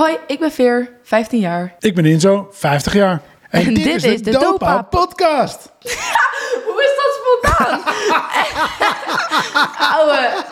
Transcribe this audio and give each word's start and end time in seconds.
Hoi, 0.00 0.16
ik 0.26 0.38
ben 0.38 0.52
Veer, 0.52 0.90
15 1.02 1.40
jaar. 1.40 1.74
Ik 1.78 1.94
ben 1.94 2.04
Inzo, 2.04 2.48
50 2.50 2.92
jaar. 2.92 3.20
En 3.50 3.74
dit 3.74 4.04
is 4.04 4.22
de 4.22 4.30
Dopa 4.30 4.82
Podcast. 4.82 5.72
Hoe 6.66 6.82
is 6.82 6.92
dat 6.96 7.20
spontaan? 7.20 7.80
Ouwe. 9.96 10.44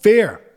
Veer. 0.00 0.49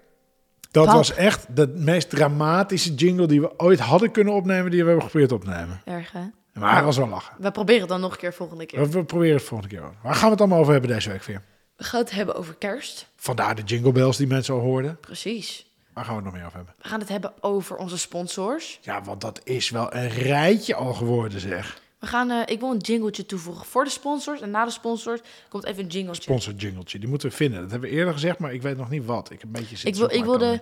Dat 0.74 0.86
Pap. 0.86 0.96
was 0.96 1.14
echt 1.14 1.56
de 1.56 1.68
meest 1.68 2.10
dramatische 2.10 2.94
jingle 2.94 3.28
die 3.28 3.42
we 3.42 3.60
ooit 3.60 3.80
hadden 3.80 4.12
kunnen 4.12 4.34
opnemen, 4.34 4.72
die 4.72 4.80
we 4.82 4.88
hebben 4.88 5.04
geprobeerd 5.06 5.32
op 5.32 5.44
te 5.44 5.50
nemen. 5.50 5.82
Erg, 5.86 6.12
hè? 6.12 6.22
Maar 6.54 6.74
hij 6.74 6.84
was 6.84 6.98
wel 6.98 7.08
lachen. 7.08 7.36
We 7.40 7.52
proberen 7.52 7.82
het 7.82 7.90
dan 7.90 8.02
nog 8.02 8.12
een 8.12 8.18
keer 8.18 8.34
volgende 8.34 8.66
keer. 8.66 8.80
We, 8.80 8.90
we 8.90 9.04
proberen 9.04 9.36
het 9.36 9.46
volgende 9.46 9.76
keer 9.76 9.84
wel. 9.84 9.94
Waar 10.04 10.14
gaan 10.14 10.26
we 10.26 10.32
het 10.32 10.40
allemaal 10.40 10.60
over 10.60 10.72
hebben 10.72 10.90
deze 10.92 11.10
week, 11.10 11.24
Veer? 11.24 11.42
We 11.76 11.84
gaan 11.84 12.00
het 12.00 12.12
hebben 12.12 12.36
over 12.36 12.56
kerst. 12.56 13.08
Vandaar 13.16 13.56
de 13.56 13.62
jingle 13.62 13.92
bells 13.92 14.18
die 14.18 14.28
mensen 14.28 14.54
al 14.54 14.60
hoorden. 14.60 14.98
Precies. 15.00 15.66
Waar 15.94 16.06
gaan 16.06 16.16
we 16.16 16.22
het 16.22 16.30
nog 16.30 16.34
meer 16.34 16.46
over 16.46 16.58
hebben? 16.58 16.76
We 16.82 16.88
gaan 16.88 17.00
het 17.00 17.10
hebben 17.10 17.34
over 17.40 17.76
onze 17.78 17.98
sponsors. 17.98 18.80
Ja, 18.82 19.02
want 19.04 19.22
dat 19.22 19.42
is 19.44 19.70
wel 19.70 19.94
een 19.96 20.10
rijtje 20.10 20.76
al 20.76 20.94
geworden, 20.94 21.40
zeg. 21.40 21.82
We 22.04 22.10
gaan, 22.10 22.30
eh, 22.30 22.42
ik 22.46 22.60
wil 22.60 22.72
een 22.72 22.78
jingletje 22.78 23.26
toevoegen 23.26 23.66
voor 23.66 23.84
de 23.84 23.90
sponsors. 23.90 24.42
En 24.42 24.50
na 24.50 24.66
de 24.66 24.72
sponsors 24.72 25.22
komt 25.50 25.64
even 25.66 25.84
een 25.84 25.90
jingletje. 25.90 26.22
Sponsor 26.22 26.54
jingletje, 26.54 27.00
die 27.00 27.10
moeten 27.10 27.30
we 27.30 27.36
vinden. 27.36 27.62
Dat 27.62 27.72
hebben 27.72 27.90
we 27.90 27.96
eerder 27.96 28.14
gezegd, 28.14 28.40
maar 28.40 28.54
ik 28.54 28.62
weet 28.62 28.78
nog 28.78 28.90
niet 28.90 29.06
wat. 29.06 29.32
Ik 29.32 29.40
heb 29.40 29.44
een 29.44 29.52
beetje 29.62 29.76
zit 29.76 29.88
Ik 29.88 29.96
wil, 29.96 30.12
ik 30.12 30.24
wil 30.24 30.38
de... 30.38 30.62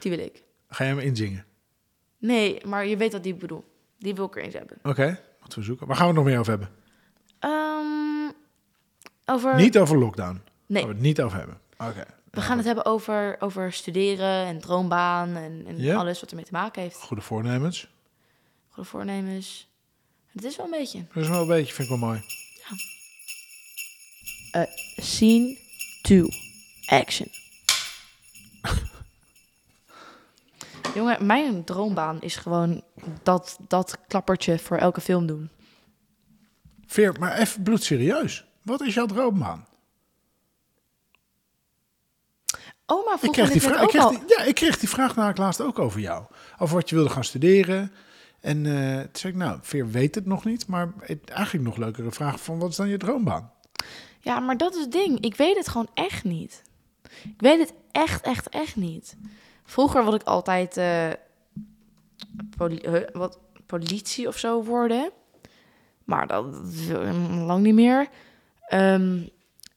Die 0.00 0.10
wil 0.10 0.18
ik. 0.18 0.42
Ga 0.68 0.84
jij 0.84 0.94
hem 0.94 0.98
inzingen? 0.98 1.44
Nee, 2.18 2.66
maar 2.66 2.86
je 2.86 2.96
weet 2.96 3.12
wat 3.12 3.22
die 3.22 3.34
bedoel. 3.34 3.64
Die 3.98 4.14
wil 4.14 4.24
ik 4.24 4.36
er 4.36 4.42
eens 4.42 4.54
hebben. 4.54 4.76
Oké, 4.78 4.88
okay, 4.88 5.20
moeten 5.40 5.58
we 5.58 5.64
zoeken. 5.64 5.86
Waar 5.86 5.96
gaan 5.96 6.08
we 6.08 6.12
het 6.12 6.22
nog 6.22 6.30
meer 6.30 6.38
over 6.38 6.50
hebben? 6.50 6.68
Um, 7.40 8.32
over... 9.24 9.54
Niet 9.54 9.78
over 9.78 9.98
lockdown. 9.98 10.40
Nee. 10.66 10.82
Gaan 10.82 10.90
we 10.90 10.96
het 10.96 11.04
niet 11.04 11.20
over 11.20 11.38
hebben. 11.38 11.60
Oké. 11.78 12.04
We 12.32 12.40
gaan 12.40 12.56
het 12.56 12.66
hebben 12.66 12.84
over, 12.84 13.36
over 13.40 13.72
studeren 13.72 14.46
en 14.46 14.60
droombaan 14.60 15.36
en, 15.36 15.64
en 15.66 15.78
Ja. 15.78 15.96
alles 15.96 16.20
wat 16.20 16.30
ermee 16.30 16.44
te 16.44 16.52
maken 16.52 16.82
heeft. 16.82 16.96
Goede 16.96 17.22
voornemens. 17.22 17.88
Goede 18.68 18.88
voornemens. 18.88 19.68
Het 20.26 20.44
is 20.44 20.56
wel 20.56 20.64
een 20.66 20.72
beetje. 20.72 21.04
Dat 21.14 21.22
is 21.22 21.28
wel 21.28 21.40
een 21.40 21.46
beetje, 21.46 21.74
vind 21.74 21.90
ik 21.90 21.98
wel 21.98 22.08
mooi. 22.08 22.22
Uh, 24.56 24.62
scene 24.96 25.58
2. 26.02 26.24
Action. 26.86 27.28
Jongen, 30.94 31.26
mijn 31.26 31.64
droombaan 31.64 32.20
is 32.20 32.36
gewoon 32.36 32.82
dat, 33.22 33.58
dat 33.68 33.98
klappertje 34.08 34.58
voor 34.58 34.76
elke 34.76 35.00
film 35.00 35.26
doen. 35.26 35.50
Veer, 36.86 37.14
maar 37.18 37.38
even 37.38 37.62
bloedserieus. 37.62 38.44
Wat 38.62 38.80
is 38.80 38.94
jouw 38.94 39.06
droombaan? 39.06 39.66
Oma 43.12 43.22
Ik 43.22 43.32
kreeg, 43.32 43.50
die 43.50 43.60
vraag, 43.62 43.82
ik, 43.82 43.88
kreeg 43.88 44.08
die, 44.08 44.18
ja, 44.26 44.42
ik 44.42 44.54
kreeg 44.54 44.78
die 44.78 44.88
vraag 44.88 45.14
namelijk 45.16 45.38
laatst 45.38 45.60
ook 45.60 45.78
over 45.78 46.00
jou. 46.00 46.24
Over 46.58 46.74
wat 46.76 46.88
je 46.88 46.94
wilde 46.94 47.10
gaan 47.10 47.24
studeren. 47.24 47.92
En 48.40 48.66
eh 48.66 49.00
toen 49.00 49.08
zei 49.12 49.32
ik, 49.32 49.38
nou, 49.38 49.58
Veer 49.62 49.90
weet 49.90 50.14
het 50.14 50.26
nog 50.26 50.44
niet. 50.44 50.66
Maar 50.66 50.92
het, 51.00 51.30
eigenlijk 51.30 51.64
nog 51.66 51.76
leukere 51.76 52.10
vraag 52.12 52.40
van, 52.42 52.58
wat 52.58 52.70
is 52.70 52.76
dan 52.76 52.88
je 52.88 52.96
droombaan? 52.96 53.50
Ja, 54.20 54.40
maar 54.40 54.56
dat 54.56 54.74
is 54.74 54.80
het 54.80 54.92
ding. 54.92 55.20
Ik 55.20 55.36
weet 55.36 55.56
het 55.56 55.68
gewoon 55.68 55.88
echt 55.94 56.24
niet. 56.24 56.62
Ik 57.22 57.34
weet 57.40 57.58
het 57.58 57.72
echt, 57.92 58.22
echt, 58.24 58.48
echt 58.48 58.76
niet. 58.76 59.16
Vroeger 59.64 60.02
wilde 60.02 60.16
ik 60.18 60.22
altijd 60.26 60.76
eh, 60.76 61.08
poli- 62.56 62.78
eh, 62.78 63.00
wat, 63.12 63.38
politie 63.66 64.28
of 64.28 64.38
zo 64.38 64.64
worden. 64.64 65.10
Maar 66.04 66.26
dat, 66.26 66.52
dat 66.88 67.02
lang 67.46 67.62
niet 67.62 67.74
meer. 67.74 68.08
Ehm, 68.68 69.20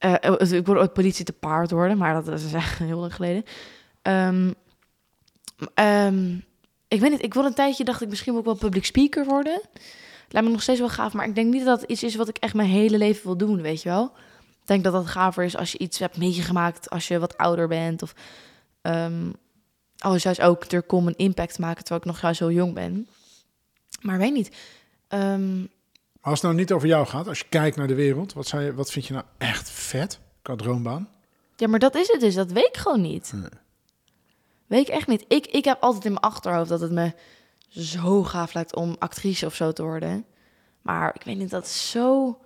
eh, 0.06 0.42
eh, 0.42 0.52
ik 0.52 0.66
wilde 0.66 0.80
ooit 0.80 0.94
politie 0.94 1.26
te 1.26 1.34
paard 1.34 1.72
worden, 1.72 1.98
maar 1.98 2.24
dat 2.24 2.40
is 2.40 2.54
echt 2.54 2.78
heel 2.78 3.00
lang 3.00 3.16
geleden. 3.16 3.44
Ehm, 4.02 4.52
ehm, 5.74 6.36
ik 6.88 7.00
weet 7.00 7.12
niet, 7.12 7.24
ik 7.24 7.34
wil 7.34 7.46
een 7.46 7.54
tijdje, 7.54 7.84
dacht 7.84 8.02
ik, 8.02 8.10
misschien 8.10 8.32
wil 8.32 8.42
ik 8.42 8.48
wel 8.48 8.58
public 8.58 8.86
speaker 8.86 9.26
worden. 9.26 9.62
Lijkt 10.30 10.48
me 10.48 10.54
nog 10.54 10.62
steeds 10.62 10.80
wel 10.80 10.90
gaaf, 10.90 11.14
maar 11.14 11.28
ik 11.28 11.36
denk 11.36 11.54
niet 11.54 11.66
dat 11.66 11.80
dat 11.80 11.90
iets 11.90 12.04
is 12.04 12.16
wat 12.16 12.28
ik 12.28 12.38
echt 12.38 12.54
mijn 12.54 12.70
hele 12.70 12.98
leven 12.98 13.24
wil 13.24 13.38
doen, 13.38 13.62
weet 13.62 13.82
je 13.82 13.90
wel. 13.90 14.06
Ik 14.62 14.72
denk 14.72 14.84
dat 14.84 14.94
dat 14.94 15.08
gaver 15.08 15.44
is 15.44 15.58
als 15.58 15.72
je 15.72 15.78
iets 15.78 16.00
hebt 16.00 16.18
meegemaakt 16.18 16.90
als 16.90 17.08
je 17.08 17.20
wat 17.20 17.38
ouder 17.38 17.68
bent. 17.68 18.02
Of 18.02 18.14
als 19.98 20.24
juist 20.24 20.42
ook 20.42 20.64
er 20.64 20.84
kom 20.84 21.08
een 21.08 21.18
impact 21.18 21.60
maken 21.60 21.84
terwijl 21.84 22.02
ik 22.02 22.08
nog 22.08 22.22
juist 22.22 22.38
zo 22.38 22.52
jong 22.52 22.74
ben. 22.74 23.08
Maar 24.02 24.18
weet 24.18 24.34
niet. 24.34 24.56
Maar 26.26 26.34
als 26.34 26.44
het 26.44 26.52
nou 26.52 26.64
niet 26.64 26.74
over 26.74 26.88
jou 26.88 27.08
gaat, 27.08 27.28
als 27.28 27.40
je 27.40 27.46
kijkt 27.50 27.78
naar 27.78 27.88
de 27.88 27.96
wereld, 27.96 28.34
wat, 28.34 28.48
zou 28.48 28.64
je, 28.64 28.74
wat 28.74 28.92
vind 28.92 29.06
je 29.06 29.14
nou 29.14 29.26
echt 29.38 29.70
vet 29.70 30.20
qua 30.42 30.56
droombaan? 30.56 31.10
ja, 31.56 31.68
maar 31.68 31.80
dat 31.80 31.96
is 31.96 32.08
het 32.08 32.20
dus. 32.20 32.36
Dat 32.36 32.52
weet 32.52 32.68
ik 32.68 32.78
gewoon 32.78 33.02
niet. 33.02 33.32
Nee. 33.36 33.50
Weet 34.66 34.88
ik 34.88 34.94
echt 34.94 35.08
niet. 35.08 35.26
Ik, 35.28 35.48
ik 35.48 35.66
heb 35.66 35.82
altijd 35.82 36.06
in 36.06 36.12
mijn 36.12 36.24
achterhoofd 36.24 36.70
dat 36.70 36.80
het 36.80 36.92
me 36.92 37.14
zo 37.68 38.24
gaaf 38.24 38.54
lijkt 38.54 38.76
om 38.76 38.96
actrice 39.00 39.46
of 39.46 39.56
zo 39.56 39.72
te 39.72 39.84
worden. 39.84 40.26
Maar 40.82 41.16
ik 41.16 41.24
weet 41.24 41.38
niet, 41.38 41.50
dat 41.50 41.66
is 41.66 41.90
zo... 41.90 42.40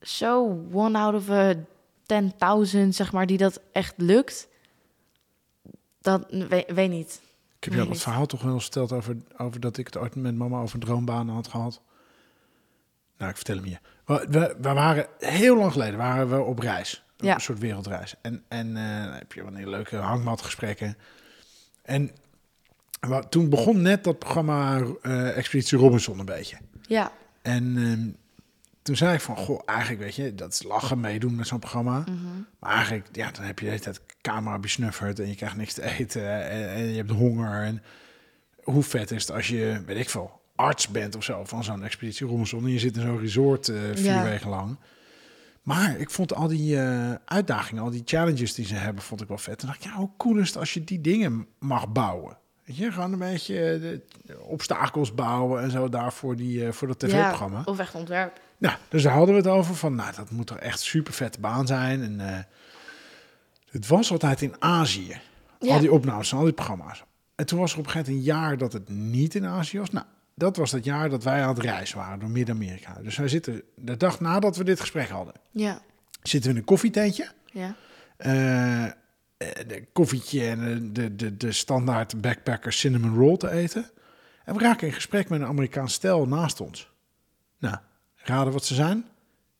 Zo 0.00 0.64
one 0.72 0.98
out 0.98 1.14
of 1.14 1.30
a 1.30 1.54
10.000, 1.54 2.88
zeg 2.88 3.12
maar, 3.12 3.26
die 3.26 3.38
dat 3.38 3.60
echt 3.72 3.94
lukt. 3.96 4.48
Dat 6.00 6.26
weet, 6.30 6.72
weet 6.72 6.90
niet. 6.90 7.20
Ik 7.56 7.64
heb 7.64 7.74
jou 7.74 7.88
dat 7.88 7.98
verhaal 7.98 8.26
toch 8.26 8.42
wel 8.42 8.52
eens 8.54 8.62
verteld 8.62 8.92
over, 8.92 9.16
over 9.36 9.60
dat 9.60 9.76
ik 9.76 9.86
het 9.86 9.96
ooit 9.96 10.14
met 10.14 10.34
mama 10.34 10.60
over 10.60 10.78
droombaan 10.78 11.28
had 11.28 11.48
gehad. 11.48 11.80
Nou, 13.18 13.30
ik 13.30 13.36
vertel 13.36 13.56
hem 13.56 13.64
je. 13.66 13.78
We, 14.04 14.26
we, 14.30 14.56
we 14.60 14.72
waren 14.72 15.06
heel 15.18 15.56
lang 15.56 15.72
geleden 15.72 15.98
waren 15.98 16.28
we 16.30 16.40
op 16.42 16.58
reis. 16.58 17.04
Ja. 17.16 17.34
Een 17.34 17.40
soort 17.40 17.58
wereldreis. 17.58 18.14
En, 18.22 18.42
en 18.48 18.76
eh, 18.76 19.14
heb 19.18 19.32
je 19.32 19.42
wel 19.44 19.54
hele 19.54 19.70
leuke 19.70 19.96
hangmatgesprekken. 19.96 20.96
En 21.82 22.10
wa- 23.00 23.22
toen 23.22 23.48
begon 23.50 23.82
net 23.82 24.04
dat 24.04 24.18
programma 24.18 24.82
eh, 25.02 25.36
Expeditie 25.36 25.78
Robinson 25.78 26.18
een 26.18 26.24
beetje. 26.24 26.56
Ja. 26.86 27.12
En 27.42 27.76
ehm, 27.76 28.08
toen 28.82 28.96
zei 28.96 29.14
ik 29.14 29.20
van, 29.20 29.36
goh, 29.36 29.60
eigenlijk 29.66 30.00
weet 30.00 30.14
je, 30.14 30.34
dat 30.34 30.52
is 30.52 30.62
lachen 30.62 31.00
meedoen 31.00 31.34
met 31.34 31.46
zo'n 31.46 31.58
programma. 31.58 32.04
Maar 32.58 32.72
eigenlijk, 32.74 33.08
ja, 33.12 33.30
dan 33.30 33.44
heb 33.44 33.58
je 33.58 33.64
de 33.64 33.70
hele 33.70 33.82
tijd 33.82 34.00
camera 34.20 34.58
besnufferd 34.58 35.18
en 35.20 35.28
je 35.28 35.34
krijgt 35.34 35.56
niks 35.56 35.72
te 35.74 35.82
eten 35.98 36.42
en, 36.50 36.68
en 36.70 36.84
je 36.86 36.96
hebt 36.96 37.10
honger. 37.10 37.62
En 37.62 37.82
hoe 38.62 38.82
vet 38.82 39.10
is 39.10 39.22
het 39.26 39.36
als 39.36 39.48
je, 39.48 39.82
weet 39.86 39.98
ik 39.98 40.10
veel, 40.10 40.37
arts 40.58 40.88
bent 40.88 41.16
of 41.16 41.24
zo 41.24 41.44
van 41.44 41.64
zo'n 41.64 41.82
expeditie 41.82 42.26
Robinson 42.26 42.64
en 42.64 42.70
je 42.70 42.78
zit 42.78 42.96
in 42.96 43.02
zo'n 43.02 43.18
resort 43.18 43.68
eh, 43.68 43.76
vier 43.94 44.04
Ja. 44.04 44.22
weken 44.22 44.48
lang. 44.48 44.76
Maar 45.62 45.98
ik 45.98 46.10
vond 46.10 46.34
al 46.34 46.48
die 46.48 46.80
eh, 46.80 47.12
uitdagingen, 47.24 47.82
al 47.82 47.90
die 47.90 48.02
challenges 48.04 48.54
die 48.54 48.66
ze 48.66 48.74
hebben, 48.74 49.02
vond 49.02 49.20
ik 49.20 49.28
wel 49.28 49.38
vet. 49.38 49.60
En 49.60 49.66
dacht 49.66 49.78
ik, 49.78 49.90
ja, 49.90 49.96
hoe 49.96 50.10
cool 50.16 50.36
is 50.36 50.48
het 50.48 50.56
als 50.56 50.74
je 50.74 50.84
die 50.84 51.00
dingen 51.00 51.46
mag 51.58 51.88
bouwen? 51.88 52.38
Weet 52.64 52.76
je, 52.76 52.92
gewoon 52.92 53.12
een 53.12 53.18
beetje 53.18 53.70
eh, 53.70 53.80
de, 53.80 54.40
obstakels 54.40 55.14
bouwen 55.14 55.62
en 55.62 55.70
zo 55.70 55.88
daarvoor 55.88 56.36
die, 56.36 56.72
voor 56.72 56.88
dat 56.88 56.98
tv-programma. 56.98 57.58
Ja, 57.58 57.64
of 57.64 57.78
echt 57.78 57.94
ontwerp. 57.94 58.40
Nou, 58.58 58.76
dus 58.88 59.02
daar 59.02 59.12
hadden 59.12 59.34
we 59.34 59.40
het 59.40 59.50
over 59.50 59.74
van, 59.74 59.94
nou, 59.94 60.14
dat 60.16 60.30
moet 60.30 60.46
toch 60.46 60.58
echt 60.58 60.80
super 60.80 61.12
vette 61.12 61.40
baan 61.40 61.66
zijn. 61.66 62.02
En 62.02 62.46
het 63.70 63.86
was 63.86 64.10
altijd 64.10 64.42
in 64.42 64.54
Azië. 64.58 65.20
Ja. 65.60 65.74
Al 65.74 65.80
die 65.80 65.92
opnames 65.92 66.34
al 66.34 66.44
die 66.44 66.52
programma's. 66.52 67.04
En 67.34 67.46
toen 67.46 67.58
was 67.58 67.72
er 67.72 67.78
op 67.78 67.84
een 67.84 67.90
gegeven 67.90 68.12
moment 68.12 68.28
een 68.28 68.34
jaar 68.34 68.58
dat 68.58 68.72
het 68.72 68.88
niet 68.88 69.34
in 69.34 69.46
Azië 69.46 69.78
was. 69.78 69.90
Nou, 69.90 70.06
dat 70.38 70.56
was 70.56 70.72
het 70.72 70.84
jaar 70.84 71.10
dat 71.10 71.24
wij 71.24 71.42
aan 71.42 71.48
het 71.54 71.58
reizen 71.64 71.98
waren 71.98 72.18
door 72.18 72.30
Midden-Amerika. 72.30 72.98
Dus 73.02 73.16
wij 73.16 73.28
zitten, 73.28 73.62
de 73.74 73.96
dag 73.96 74.20
nadat 74.20 74.56
we 74.56 74.64
dit 74.64 74.80
gesprek 74.80 75.08
hadden, 75.08 75.34
Ja. 75.50 75.80
zitten 76.22 76.50
we 76.50 76.56
in 76.56 76.60
een 76.62 76.66
koffietentje. 76.66 77.30
Ja. 77.52 77.74
eh, 78.16 78.84
eh, 78.84 78.90
de 79.66 79.84
koffietje 79.92 80.46
en 80.48 80.60
de, 80.60 80.92
de, 80.92 81.16
de, 81.16 81.36
de 81.36 81.52
standaard 81.52 82.20
backpacker 82.20 82.72
cinnamon 82.72 83.14
roll 83.16 83.36
te 83.36 83.50
eten. 83.50 83.90
En 84.44 84.54
we 84.54 84.60
raken 84.60 84.86
in 84.86 84.92
gesprek 84.92 85.28
met 85.28 85.40
een 85.40 85.46
Amerikaans 85.46 85.92
stel 85.92 86.26
naast 86.28 86.60
ons. 86.60 86.90
Nou, 87.58 87.76
raden 88.16 88.52
wat 88.52 88.64
ze 88.64 88.74
zijn? 88.74 89.04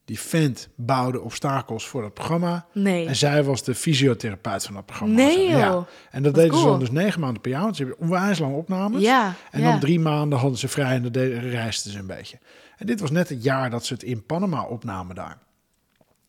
Die 0.09 0.21
vent 0.21 0.69
bouwde 0.75 1.21
obstakels 1.21 1.87
voor 1.87 2.05
het 2.05 2.15
programma. 2.15 2.67
Nee. 2.73 3.07
En 3.07 3.17
zij 3.17 3.45
was 3.45 3.63
de 3.63 3.75
fysiotherapeut 3.75 4.65
van 4.65 4.75
dat 4.75 4.87
programma. 4.87 5.15
Nee, 5.15 5.49
Ja. 5.49 5.85
En 6.11 6.23
dat 6.23 6.33
Wat 6.33 6.43
deden 6.43 6.59
ze 6.59 6.65
dan 6.65 6.79
dus 6.79 6.91
negen 6.91 7.21
maanden 7.21 7.41
per 7.41 7.51
jaar. 7.51 7.63
Want 7.63 7.77
ze 7.77 7.85
hebben 7.85 8.01
onwijs 8.01 8.39
lang 8.39 8.55
opnames. 8.55 9.03
Ja. 9.03 9.35
En 9.51 9.61
ja. 9.61 9.71
dan 9.71 9.81
drie 9.81 10.01
maanden 10.01 10.39
hadden 10.39 10.59
ze 10.59 10.69
vrij 10.69 10.95
en 10.95 11.03
dan 11.03 11.23
reisden 11.23 11.93
ze 11.93 11.99
een 11.99 12.07
beetje. 12.07 12.39
En 12.77 12.87
dit 12.87 13.01
was 13.01 13.11
net 13.11 13.29
het 13.29 13.43
jaar 13.43 13.71
dat 13.71 13.87
ze 13.87 13.93
het 13.93 14.03
in 14.03 14.27
Panama 14.27 14.63
opnamen 14.63 15.15
daar. 15.15 15.39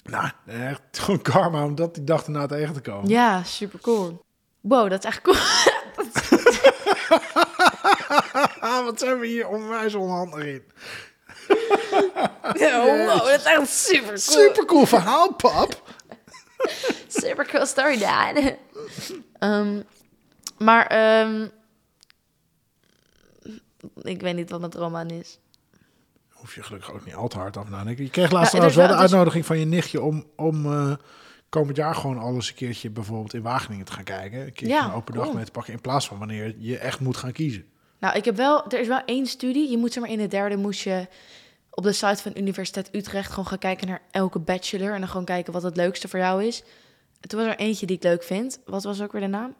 Nou, 0.03 0.29
echt 0.69 0.81
gewoon 0.91 1.21
karma 1.21 1.63
om 1.65 1.75
dat 1.75 1.95
die 1.95 2.03
dag 2.03 2.25
erna 2.25 2.45
tegen 2.45 2.73
te 2.73 2.81
komen. 2.81 3.09
Ja, 3.09 3.43
super 3.43 3.79
cool. 3.79 4.25
Wow, 4.61 4.89
dat 4.89 4.99
is 4.99 5.09
echt 5.09 5.21
cool. 5.21 5.37
Wat 8.85 8.99
zijn 8.99 9.19
we 9.19 9.27
hier 9.27 9.47
onwijs 9.47 9.95
onhandig 9.95 10.45
in. 10.45 10.63
oh, 12.73 13.05
wow, 13.05 13.25
dat 13.25 13.35
is 13.39 13.43
echt 13.43 13.69
super 13.69 14.05
cool. 14.07 14.17
Super 14.17 14.65
cool 14.65 14.85
verhaal, 14.85 15.33
pap. 15.33 15.81
Super 17.07 17.45
cool 17.47 17.65
story, 17.65 17.97
dad. 17.97 18.53
Ehm, 19.39 19.81
maar 20.57 20.87
ehm, 20.87 21.47
ik 24.01 24.21
weet 24.21 24.35
niet 24.35 24.49
wat 24.49 24.59
mijn 24.59 24.71
droom 24.71 24.95
aan 24.95 25.09
is. 25.09 25.39
Hoef 26.29 26.55
je 26.55 26.63
gelukkig 26.63 26.91
ook 26.93 27.05
niet 27.05 27.15
al 27.15 27.27
te 27.27 27.37
hard 27.37 27.57
af 27.57 27.69
na. 27.69 27.83
Je 27.89 28.09
kreeg 28.09 28.31
laatst 28.31 28.53
Ja, 28.53 28.59
trouwens 28.59 28.69
is 28.71 28.75
wel 28.75 28.87
de 28.87 28.93
wel- 28.93 29.01
uitnodiging 29.01 29.45
van 29.45 29.59
je 29.59 29.65
nichtje 29.65 30.01
om, 30.01 30.25
om 30.35 30.65
eh, 30.65 30.93
komend 31.49 31.77
jaar 31.77 31.95
gewoon 31.95 32.17
alles 32.17 32.49
een 32.49 32.55
keertje 32.55 32.89
bijvoorbeeld 32.89 33.33
in 33.33 33.41
Wageningen 33.41 33.85
te 33.85 33.91
gaan 33.91 34.03
kijken. 34.03 34.39
Een 34.39 34.45
keertje 34.53 34.67
Ja, 34.75 34.85
een 34.85 34.93
open 34.93 35.13
dag 35.13 35.23
cool. 35.23 35.35
mee 35.35 35.45
te 35.45 35.51
pakken 35.51 35.73
in 35.73 35.81
plaats 35.81 36.07
van 36.07 36.17
wanneer 36.17 36.55
je 36.57 36.77
echt 36.77 36.99
moet 36.99 37.17
gaan 37.17 37.31
kiezen. 37.31 37.65
Nou, 37.99 38.17
ik 38.17 38.25
heb 38.25 38.35
wel, 38.35 38.65
er 38.71 38.79
is 38.79 38.87
wel 38.87 39.01
één 39.05 39.25
studie. 39.27 39.69
Je 39.71 39.77
moet 39.77 39.93
zeg 39.93 40.03
maar 40.03 40.11
in 40.11 40.17
de 40.17 40.27
derde 40.27 40.57
moest 40.57 40.81
je 40.81 41.07
op 41.79 41.85
de 41.85 41.93
site 41.93 42.21
van 42.21 42.31
Universiteit 42.35 42.89
Utrecht 42.95 43.29
gewoon 43.29 43.47
gaan 43.47 43.57
kijken 43.57 43.87
naar 43.87 44.01
elke 44.11 44.39
bachelor 44.39 44.93
en 44.93 44.99
dan 44.99 45.09
gewoon 45.09 45.25
kijken 45.25 45.53
wat 45.53 45.63
het 45.63 45.75
leukste 45.77 46.07
voor 46.07 46.19
jou 46.19 46.43
is. 46.45 46.63
En 47.21 47.29
toen 47.29 47.39
was 47.39 47.47
er 47.49 47.57
eentje 47.59 47.85
die 47.85 47.95
ik 47.95 48.03
leuk 48.03 48.23
vind. 48.23 48.59
Wat 48.65 48.83
was 48.83 49.01
ook 49.01 49.11
weer 49.11 49.21
de 49.21 49.27
naam? 49.27 49.55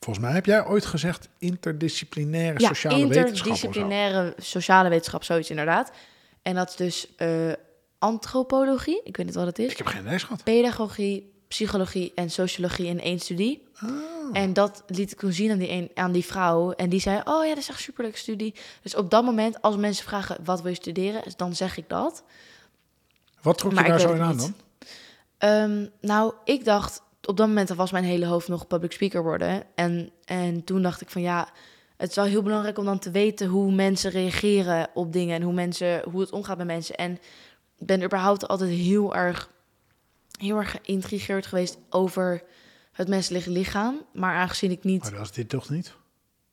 Volgens 0.00 0.24
mij 0.24 0.34
heb 0.34 0.46
jij 0.46 0.66
ooit 0.66 0.86
gezegd 0.86 1.28
interdisciplinaire 1.38 2.60
Ja, 2.60 2.68
sociale 2.68 3.06
wetenschap. 3.06 3.26
of 3.52 3.58
zo. 3.58 3.66
interdisciplinaire 3.66 4.34
sociale 4.38 4.88
wetenschap, 4.88 5.24
zoiets 5.24 5.50
inderdaad. 5.50 5.90
En 6.42 6.54
dat 6.54 6.68
is 6.68 6.76
dus 6.76 7.14
eh, 7.16 7.52
antropologie, 7.98 9.00
ik 9.04 9.16
weet 9.16 9.26
niet 9.26 9.34
wat 9.34 9.46
het 9.46 9.58
is. 9.58 9.70
Ik 9.70 9.76
heb 9.76 9.86
geen 9.86 10.04
les 10.04 10.22
gehad. 10.22 10.42
pedagogie, 10.44 11.32
psychologie 11.48 12.12
en 12.14 12.30
sociologie 12.30 12.86
in 12.86 13.00
één 13.00 13.18
studie. 13.18 13.62
Oh. 13.84 13.90
En 14.32 14.52
dat 14.52 14.82
liet 14.86 15.12
ik 15.12 15.18
toen 15.18 15.32
zien 15.32 15.50
aan 15.50 15.58
die, 15.58 15.70
een, 15.70 15.90
aan 15.94 16.12
die 16.12 16.24
vrouw. 16.24 16.72
En 16.72 16.88
die 16.88 17.00
zei, 17.00 17.20
oh 17.24 17.44
ja, 17.44 17.48
dat 17.48 17.58
is 17.58 17.68
echt 17.68 17.78
een 17.78 17.84
superleuke 17.84 18.18
studie. 18.18 18.54
Dus 18.82 18.94
op 18.94 19.10
dat 19.10 19.24
moment, 19.24 19.62
als 19.62 19.76
mensen 19.76 20.04
vragen, 20.04 20.36
wat 20.44 20.62
wil 20.62 20.70
je 20.70 20.76
studeren? 20.76 21.22
Dan 21.36 21.54
zeg 21.54 21.76
ik 21.76 21.88
dat. 21.88 22.22
Wat 23.42 23.58
trok 23.58 23.70
je 23.70 23.76
Maar 23.76 23.88
daar 23.88 24.00
zo 24.00 24.12
in 24.12 24.20
aan 24.20 24.36
dan? 24.36 24.54
Ehm, 25.38 25.86
nou, 26.00 26.32
ik 26.44 26.64
dacht, 26.64 27.02
op 27.22 27.36
dat 27.36 27.46
moment 27.46 27.68
was 27.68 27.90
mijn 27.90 28.04
hele 28.04 28.26
hoofd 28.26 28.48
nog 28.48 28.66
public 28.66 28.92
speaker 28.92 29.22
worden. 29.22 29.62
En, 29.74 30.10
en 30.24 30.64
toen 30.64 30.82
dacht 30.82 31.00
ik 31.00 31.10
van, 31.10 31.22
ja, 31.22 31.48
het 31.96 32.10
is 32.10 32.16
wel 32.16 32.24
heel 32.24 32.42
belangrijk 32.42 32.78
om 32.78 32.84
dan 32.84 32.98
te 32.98 33.10
weten 33.10 33.46
hoe 33.46 33.72
mensen 33.72 34.10
reageren 34.10 34.88
op 34.94 35.12
dingen. 35.12 35.36
En 35.36 35.42
hoe, 35.42 35.52
mensen, 35.52 36.02
hoe 36.10 36.20
het 36.20 36.30
omgaat 36.30 36.56
met 36.56 36.66
mensen. 36.66 36.94
En 36.94 37.12
ik 37.78 37.86
ben 37.86 38.02
überhaupt 38.02 38.48
altijd 38.48 38.70
heel 38.70 39.14
erg, 39.14 39.50
heel 40.38 40.56
erg 40.56 40.70
geïntrigeerd 40.70 41.46
geweest 41.46 41.78
over 41.90 42.42
het 42.92 43.08
menselijk 43.08 43.46
lichaam. 43.46 44.02
Maar 44.12 44.34
aangezien 44.34 44.70
ik 44.70 44.84
niet 44.84 45.02
Maar 45.02 45.12
dat 45.12 45.20
is 45.20 45.32
dit 45.32 45.48
toch 45.48 45.68
niet? 45.68 45.94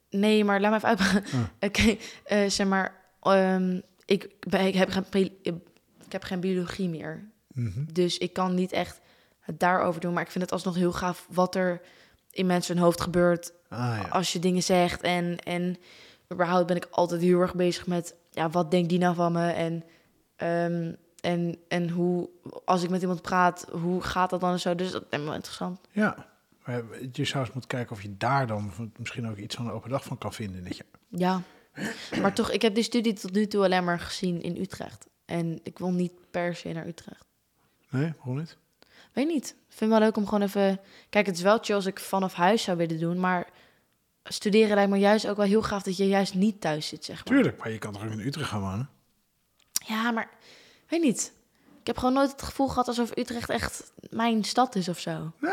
Nee, 0.09 0.43
maar 0.43 0.59
laat 0.61 0.71
me 0.71 0.77
even 0.77 0.89
uitpraten. 0.89 1.23
Ah. 1.33 1.43
Oké, 1.69 1.95
eh, 2.23 2.49
zeg 2.49 2.67
maar, 2.67 2.95
ehm, 3.21 3.79
ik, 4.05 4.29
ben- 4.39 4.65
ik, 4.67 4.73
heb 4.75 4.89
geen, 5.11 5.31
ik 6.05 6.11
heb 6.11 6.23
geen 6.23 6.39
biologie 6.39 6.89
meer. 6.89 7.29
Mhm. 7.47 7.83
Dus 7.91 8.17
ik 8.17 8.33
kan 8.33 8.53
niet 8.55 8.71
echt 8.71 8.99
het 9.39 9.59
daarover 9.59 10.01
doen. 10.01 10.13
Maar 10.13 10.23
ik 10.23 10.31
vind 10.31 10.43
het 10.43 10.53
alsnog 10.53 10.75
heel 10.75 10.91
gaaf 10.91 11.27
wat 11.31 11.55
er 11.55 11.81
in 12.31 12.45
mensen 12.45 12.75
hun 12.75 12.83
hoofd 12.83 13.01
gebeurt 13.01 13.53
Ah 13.69 13.79
ja. 14.01 14.07
als 14.09 14.33
je 14.33 14.39
dingen 14.39 14.63
zegt. 14.63 15.01
En, 15.01 15.37
en 15.43 15.77
überhaupt 16.33 16.67
ben 16.67 16.75
ik 16.75 16.87
altijd 16.91 17.21
heel 17.21 17.39
erg 17.41 17.55
bezig 17.55 17.87
met, 17.87 18.15
ja, 18.31 18.49
wat 18.49 18.71
denkt 18.71 18.89
die 18.89 18.99
nou 18.99 19.15
van 19.15 19.31
me? 19.31 19.49
En, 19.51 19.83
ehm, 20.35 20.93
en, 21.25 21.57
en 21.67 21.89
hoe, 21.89 22.29
als 22.65 22.83
ik 22.83 22.89
met 22.89 23.01
iemand 23.01 23.21
praat, 23.21 23.67
hoe 23.71 24.01
gaat 24.01 24.29
dat 24.29 24.41
dan 24.41 24.51
en 24.51 24.59
zo? 24.59 24.75
Dus 24.75 24.91
dat 24.91 25.05
is 25.09 25.19
wel 25.19 25.33
interessant. 25.33 25.79
Ja. 25.91 26.27
Maar 26.65 26.83
je 27.11 27.25
zou 27.25 27.43
eens 27.43 27.53
moeten 27.53 27.67
kijken 27.69 27.95
of 27.95 28.01
je 28.01 28.17
daar 28.17 28.47
dan 28.47 28.71
misschien 28.97 29.29
ook 29.29 29.37
iets 29.37 29.55
van 29.55 29.65
een 29.65 29.71
open 29.71 29.89
dag 29.89 30.03
van 30.03 30.17
kan 30.17 30.33
vinden. 30.33 30.63
Dat 30.63 30.77
je... 30.77 30.85
Ja, 31.09 31.41
maar 32.21 32.33
toch, 32.33 32.51
ik 32.51 32.61
heb 32.61 32.75
die 32.75 32.83
studie 32.83 33.13
tot 33.13 33.33
nu 33.33 33.47
toe 33.47 33.63
alleen 33.63 33.83
maar 33.83 33.99
gezien 33.99 34.41
in 34.41 34.57
Utrecht. 34.57 35.07
En 35.25 35.59
ik 35.63 35.79
wil 35.79 35.91
niet 35.91 36.13
per 36.31 36.55
se 36.55 36.71
naar 36.71 36.87
Utrecht. 36.87 37.25
Nee, 37.89 38.13
waarom 38.17 38.37
niet? 38.37 38.57
Weet 39.13 39.27
niet. 39.27 39.49
Ik 39.49 39.55
vind 39.67 39.79
het 39.79 39.89
wel 39.89 39.99
leuk 39.99 40.17
om 40.17 40.25
gewoon 40.25 40.41
even... 40.41 40.79
Kijk, 41.09 41.25
het 41.25 41.35
is 41.35 41.41
wel 41.41 41.57
chill 41.61 41.75
als 41.75 41.85
ik 41.85 41.99
vanaf 41.99 42.33
huis 42.33 42.63
zou 42.63 42.77
willen 42.77 42.99
doen, 42.99 43.19
maar 43.19 43.47
studeren 44.23 44.75
lijkt 44.75 44.91
me 44.91 44.97
juist 44.97 45.27
ook 45.27 45.37
wel 45.37 45.45
heel 45.45 45.63
gaaf 45.63 45.83
dat 45.83 45.97
je 45.97 46.07
juist 46.07 46.33
niet 46.33 46.61
thuis 46.61 46.87
zit, 46.87 47.05
zeg 47.05 47.15
maar. 47.15 47.33
Tuurlijk, 47.33 47.57
maar 47.57 47.71
je 47.71 47.77
kan 47.77 47.93
toch 47.93 48.03
ook 48.05 48.11
in 48.11 48.19
Utrecht 48.19 48.49
gaan 48.49 48.61
wonen? 48.61 48.89
Ja, 49.87 50.11
maar 50.11 50.29
weet 50.99 51.11
niet. 51.11 51.33
Ik 51.79 51.87
heb 51.87 51.97
gewoon 51.97 52.13
nooit 52.13 52.31
het 52.31 52.41
gevoel 52.41 52.67
gehad 52.67 52.87
alsof 52.87 53.17
Utrecht 53.17 53.49
echt 53.49 53.91
mijn 54.09 54.43
stad 54.43 54.75
is 54.75 54.89
of 54.89 54.99
zo. 54.99 55.31
Nee. 55.39 55.51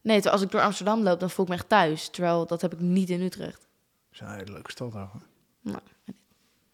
Nee, 0.00 0.14
terwijl 0.14 0.34
als 0.34 0.42
ik 0.42 0.50
door 0.50 0.60
Amsterdam 0.60 1.02
loop, 1.02 1.20
dan 1.20 1.30
voel 1.30 1.44
ik 1.44 1.50
me 1.50 1.56
echt 1.56 1.68
thuis. 1.68 2.08
Terwijl 2.08 2.46
dat 2.46 2.60
heb 2.60 2.72
ik 2.72 2.80
niet 2.80 3.10
in 3.10 3.20
Utrecht. 3.20 3.60
Dat 3.60 4.12
is 4.12 4.20
een 4.20 4.30
hele 4.30 4.52
leuke 4.52 4.70
stad 4.70 4.94
over. 4.94 5.20
Nou, 5.60 5.78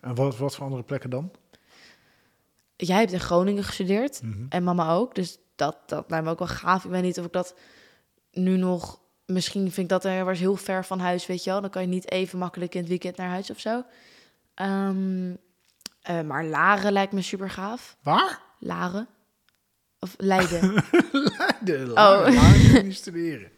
En 0.00 0.14
wat, 0.14 0.36
wat 0.36 0.54
voor 0.54 0.64
andere 0.64 0.82
plekken 0.82 1.10
dan? 1.10 1.30
Jij 2.76 2.98
hebt 2.98 3.12
in 3.12 3.20
Groningen 3.20 3.64
gestudeerd. 3.64 4.22
Mhm. 4.22 4.46
En 4.48 4.64
mama 4.64 4.92
ook. 4.92 5.14
Dus 5.14 5.38
dat, 5.54 5.76
dat 5.86 6.04
lijkt 6.08 6.24
me 6.24 6.30
ook 6.30 6.38
wel 6.38 6.48
gaaf. 6.48 6.84
Ik 6.84 6.90
weet 6.90 7.02
niet 7.02 7.18
of 7.18 7.24
ik 7.24 7.32
dat 7.32 7.54
nu 8.30 8.56
nog... 8.56 9.00
Misschien 9.26 9.62
vind 9.62 9.76
ik 9.76 9.88
dat 9.88 10.04
er 10.04 10.24
was 10.24 10.38
heel 10.38 10.56
ver 10.56 10.84
van 10.84 10.98
huis, 10.98 11.26
weet 11.26 11.44
je 11.44 11.50
wel. 11.50 11.60
Dan 11.60 11.70
kan 11.70 11.82
je 11.82 11.88
niet 11.88 12.10
even 12.10 12.38
makkelijk 12.38 12.74
in 12.74 12.80
het 12.80 12.88
weekend 12.88 13.16
naar 13.16 13.28
huis 13.28 13.50
of 13.50 13.60
zo. 13.60 13.84
Ehm, 14.54 15.34
eh, 16.02 16.20
maar 16.20 16.44
Laren 16.44 16.92
lijkt 16.92 17.12
me 17.12 17.22
super 17.22 17.50
gaaf. 17.50 17.96
Waar? 18.02 18.40
Laren. 18.58 19.08
Of 19.98 20.14
Leiden. 20.18 20.72
Leiden. 21.64 21.90
Oh. 21.90 22.20
Leiden 22.24 22.72
kun 22.72 22.84
je 22.84 22.92
studeren. 22.92 23.50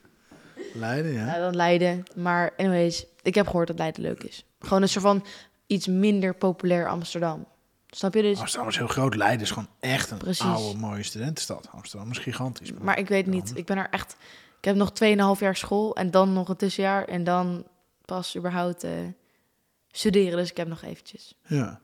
Leiden, 0.74 1.12
ja. 1.12 1.26
ja, 1.26 1.38
dan 1.38 1.56
Leiden. 1.56 2.02
Maar 2.14 2.52
anyways, 2.56 3.06
ik 3.22 3.34
heb 3.34 3.46
gehoord 3.46 3.66
dat 3.66 3.78
Leiden 3.78 4.02
leuk 4.02 4.22
is. 4.22 4.44
Gewoon 4.58 4.82
een 4.82 4.88
soort 4.88 5.04
van 5.04 5.24
iets 5.66 5.86
minder 5.86 6.34
populair 6.34 6.88
Amsterdam. 6.88 7.46
Snap 7.86 8.14
je 8.14 8.22
dus? 8.22 8.38
Amsterdam 8.38 8.68
is 8.68 8.76
heel 8.76 8.86
groot. 8.86 9.14
Leiden 9.14 9.40
is 9.40 9.50
gewoon 9.50 9.68
echt 9.80 10.10
een 10.10 10.18
Precies. 10.18 10.44
oude, 10.44 10.78
mooie 10.78 11.02
studentenstad. 11.02 11.68
Amsterdam 11.70 12.10
is 12.10 12.18
gigantisch. 12.18 12.72
Maar 12.72 12.98
ik 12.98 13.08
weet 13.08 13.26
niet. 13.26 13.52
Ik 13.56 13.66
ben 13.66 13.76
er 13.76 13.88
echt. 13.90 14.16
Ik 14.58 14.64
heb 14.64 14.76
nog 14.76 14.92
2,5 15.36 15.40
jaar 15.40 15.56
school 15.56 15.96
en 15.96 16.10
dan 16.10 16.32
nog 16.32 16.48
een 16.48 16.56
tussenjaar 16.56 17.04
en 17.04 17.24
dan 17.24 17.66
pas 18.04 18.36
überhaupt 18.36 18.84
eh, 18.84 18.90
studeren. 19.90 20.36
Dus 20.36 20.50
ik 20.50 20.56
heb 20.56 20.68
nog 20.68 20.82
eventjes. 20.82 21.34
Ja. 21.46 21.80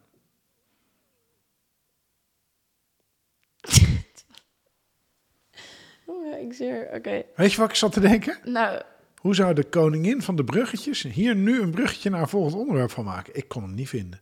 Oh 6.04 6.19
ja, 6.19 6.19
ik 6.34 6.52
zeer. 6.52 6.88
Oké. 6.94 7.22
Weet 7.36 7.52
je 7.52 7.60
wat 7.60 7.70
ik 7.70 7.74
zat 7.76 7.92
te 7.92 8.00
denken? 8.00 8.38
Nou, 8.44 8.82
Hoe 9.16 9.34
zou 9.34 9.54
de 9.54 9.64
koningin 9.64 10.22
van 10.22 10.36
de 10.36 10.44
bruggetjes 10.44 11.02
hier 11.02 11.36
nu 11.36 11.60
een 11.60 11.70
bruggetje 11.70 12.10
naar 12.10 12.20
een 12.20 12.28
volgend 12.28 12.54
onderwerp 12.54 12.90
van 12.90 13.04
maken? 13.04 13.34
Ik 13.36 13.48
kon 13.48 13.62
hem 13.62 13.74
niet 13.74 13.88
vinden. 13.88 14.20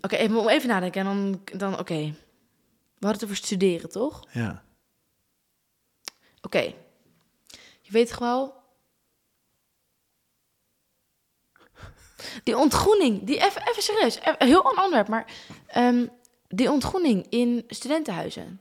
oké, 0.00 0.16
even, 0.16 0.48
even 0.48 0.68
nadenken 0.68 1.00
en 1.00 1.06
dan, 1.06 1.40
dan 1.58 1.78
oké. 1.78 1.94
We 1.94 3.06
hadden 3.06 3.20
het 3.20 3.24
over 3.24 3.36
studeren, 3.36 3.90
toch? 3.90 4.24
Ja. 4.32 4.62
Oké. 6.42 6.74
Je 7.80 7.92
weet 7.92 8.08
toch 8.08 8.18
wel. 8.18 8.56
Die 12.42 12.56
ontgroening, 12.56 13.24
die 13.24 13.36
even, 13.36 13.62
even 13.68 13.82
serieus, 13.82 14.18
even, 14.18 14.46
heel 14.46 14.64
ander 14.64 14.84
onderwerp, 14.84 15.08
maar 15.08 15.26
ehm, 15.66 16.06
die 16.48 16.70
ontgroening 16.70 17.26
in 17.28 17.64
studentenhuizen 17.68 18.60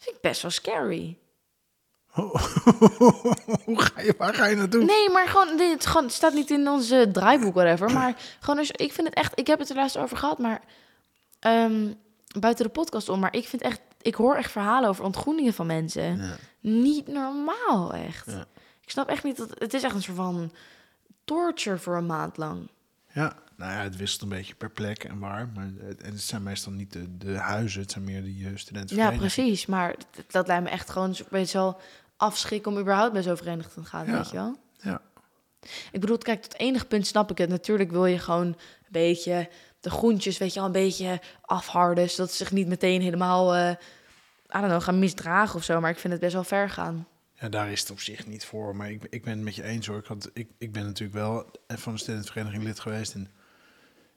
vind 0.00 0.16
ik 0.16 0.22
best 0.22 0.42
wel 0.42 0.50
scary. 0.50 1.18
Hoe 3.64 3.80
ga 3.80 4.00
je, 4.00 4.14
waar 4.18 4.34
ga 4.34 4.46
je 4.46 4.56
naartoe? 4.56 4.84
Nee, 4.84 5.10
maar 5.10 5.28
gewoon, 5.28 5.56
dit 5.56 5.72
het 5.72 5.86
gewoon, 5.86 6.04
het 6.04 6.12
staat 6.12 6.32
niet 6.32 6.50
in 6.50 6.68
onze 6.68 7.08
draaiboek, 7.12 7.54
whatever. 7.54 7.90
Maar 7.98 8.16
gewoon, 8.40 8.56
dus, 8.56 8.70
ik 8.70 8.92
vind 8.92 9.06
het 9.06 9.16
echt, 9.16 9.38
ik 9.38 9.46
heb 9.46 9.58
het 9.58 9.70
er 9.70 9.76
laatst 9.76 9.98
over 9.98 10.16
gehad, 10.16 10.38
maar 10.38 10.60
ehm, 11.38 11.92
buiten 12.38 12.64
de 12.64 12.70
podcast 12.70 13.08
om. 13.08 13.20
Maar 13.20 13.34
ik 13.36 13.48
vind 13.48 13.62
echt, 13.62 13.80
ik 14.00 14.14
hoor 14.14 14.36
echt 14.36 14.50
verhalen 14.50 14.88
over 14.88 15.04
ontgroeningen 15.04 15.52
van 15.52 15.66
mensen. 15.66 16.16
Ja. 16.16 16.36
Niet 16.60 17.06
normaal, 17.06 17.92
echt. 17.92 18.26
Ja. 18.26 18.46
Ik 18.80 18.90
snap 18.90 19.08
echt 19.08 19.24
niet 19.24 19.36
dat, 19.36 19.50
het 19.58 19.74
is 19.74 19.82
echt 19.82 19.94
een 19.94 20.02
soort 20.02 20.16
van 20.16 20.52
torture 21.24 21.78
voor 21.78 21.96
een 21.96 22.06
maand 22.06 22.36
lang. 22.36 22.68
Ja, 23.12 23.36
nou 23.56 23.72
ja, 23.72 23.82
het 23.82 23.96
wisselt 23.96 24.22
een 24.22 24.28
beetje 24.28 24.54
per 24.54 24.70
plek 24.70 25.04
en 25.04 25.18
waar. 25.18 25.48
Maar 25.54 25.70
het, 25.78 26.00
en 26.02 26.12
het 26.12 26.20
zijn 26.20 26.42
meestal 26.42 26.72
niet 26.72 26.92
de, 26.92 27.16
de 27.18 27.36
huizen, 27.36 27.80
het 27.80 27.90
zijn 27.90 28.04
meer 28.04 28.22
die 28.22 28.44
uh, 28.44 28.56
studenten. 28.56 28.96
Ja, 28.96 29.10
precies. 29.10 29.66
Maar 29.66 29.94
dat, 30.16 30.24
dat 30.30 30.46
lijkt 30.46 30.62
me 30.64 30.68
echt 30.70 30.90
gewoon, 30.90 31.16
weet 31.30 31.50
je 31.50 31.58
wel, 31.58 31.80
afschrik 32.16 32.66
om 32.66 32.78
überhaupt 32.78 33.12
bij 33.12 33.22
zo'n 33.22 33.36
vereniging 33.36 33.72
te 33.74 33.84
gaan, 33.90 34.06
Ja. 34.06 34.12
weet 34.12 34.30
je 34.30 34.36
wel. 34.36 34.56
Ja. 34.80 35.00
Ik 35.92 36.00
bedoel, 36.00 36.18
kijk, 36.18 36.42
tot 36.42 36.58
enig 36.58 36.88
punt 36.88 37.06
snap 37.06 37.30
ik 37.30 37.38
het. 37.38 37.48
Natuurlijk 37.48 37.90
wil 37.90 38.06
je 38.06 38.18
gewoon 38.18 38.46
een 38.46 38.56
beetje 38.88 39.48
de 39.80 39.90
groentjes, 39.90 40.38
weet 40.38 40.52
je 40.52 40.58
wel, 40.58 40.66
een 40.66 40.72
beetje 40.74 41.20
afharden, 41.40 42.10
zodat 42.10 42.30
ze 42.30 42.36
zich 42.36 42.52
niet 42.52 42.66
meteen 42.66 43.00
helemaal, 43.02 43.54
eh 43.54 43.70
I 43.70 44.58
don't 44.58 44.66
know, 44.66 44.82
gaan 44.82 44.98
misdragen 44.98 45.54
of 45.56 45.64
zo. 45.64 45.80
Maar 45.80 45.90
ik 45.90 45.98
vind 45.98 46.12
het 46.12 46.22
best 46.22 46.34
wel 46.34 46.44
ver 46.44 46.70
gaan. 46.70 47.06
Ja, 47.40 47.48
daar 47.48 47.70
is 47.70 47.80
het 47.80 47.90
op 47.90 48.00
zich 48.00 48.26
niet 48.26 48.44
voor. 48.44 48.76
Maar 48.76 48.90
ik, 48.90 49.06
ik 49.10 49.24
ben 49.24 49.34
het 49.34 49.42
met 49.42 49.54
je 49.54 49.62
eens 49.62 49.86
hoor. 49.86 49.98
Ik, 49.98 50.06
had, 50.06 50.30
ik, 50.32 50.48
ik 50.58 50.72
ben 50.72 50.84
natuurlijk 50.84 51.18
wel 51.18 51.50
van 51.68 51.92
de 51.92 51.98
studentenvereniging 51.98 52.62
lid 52.62 52.80
geweest. 52.80 53.14
En 53.14 53.30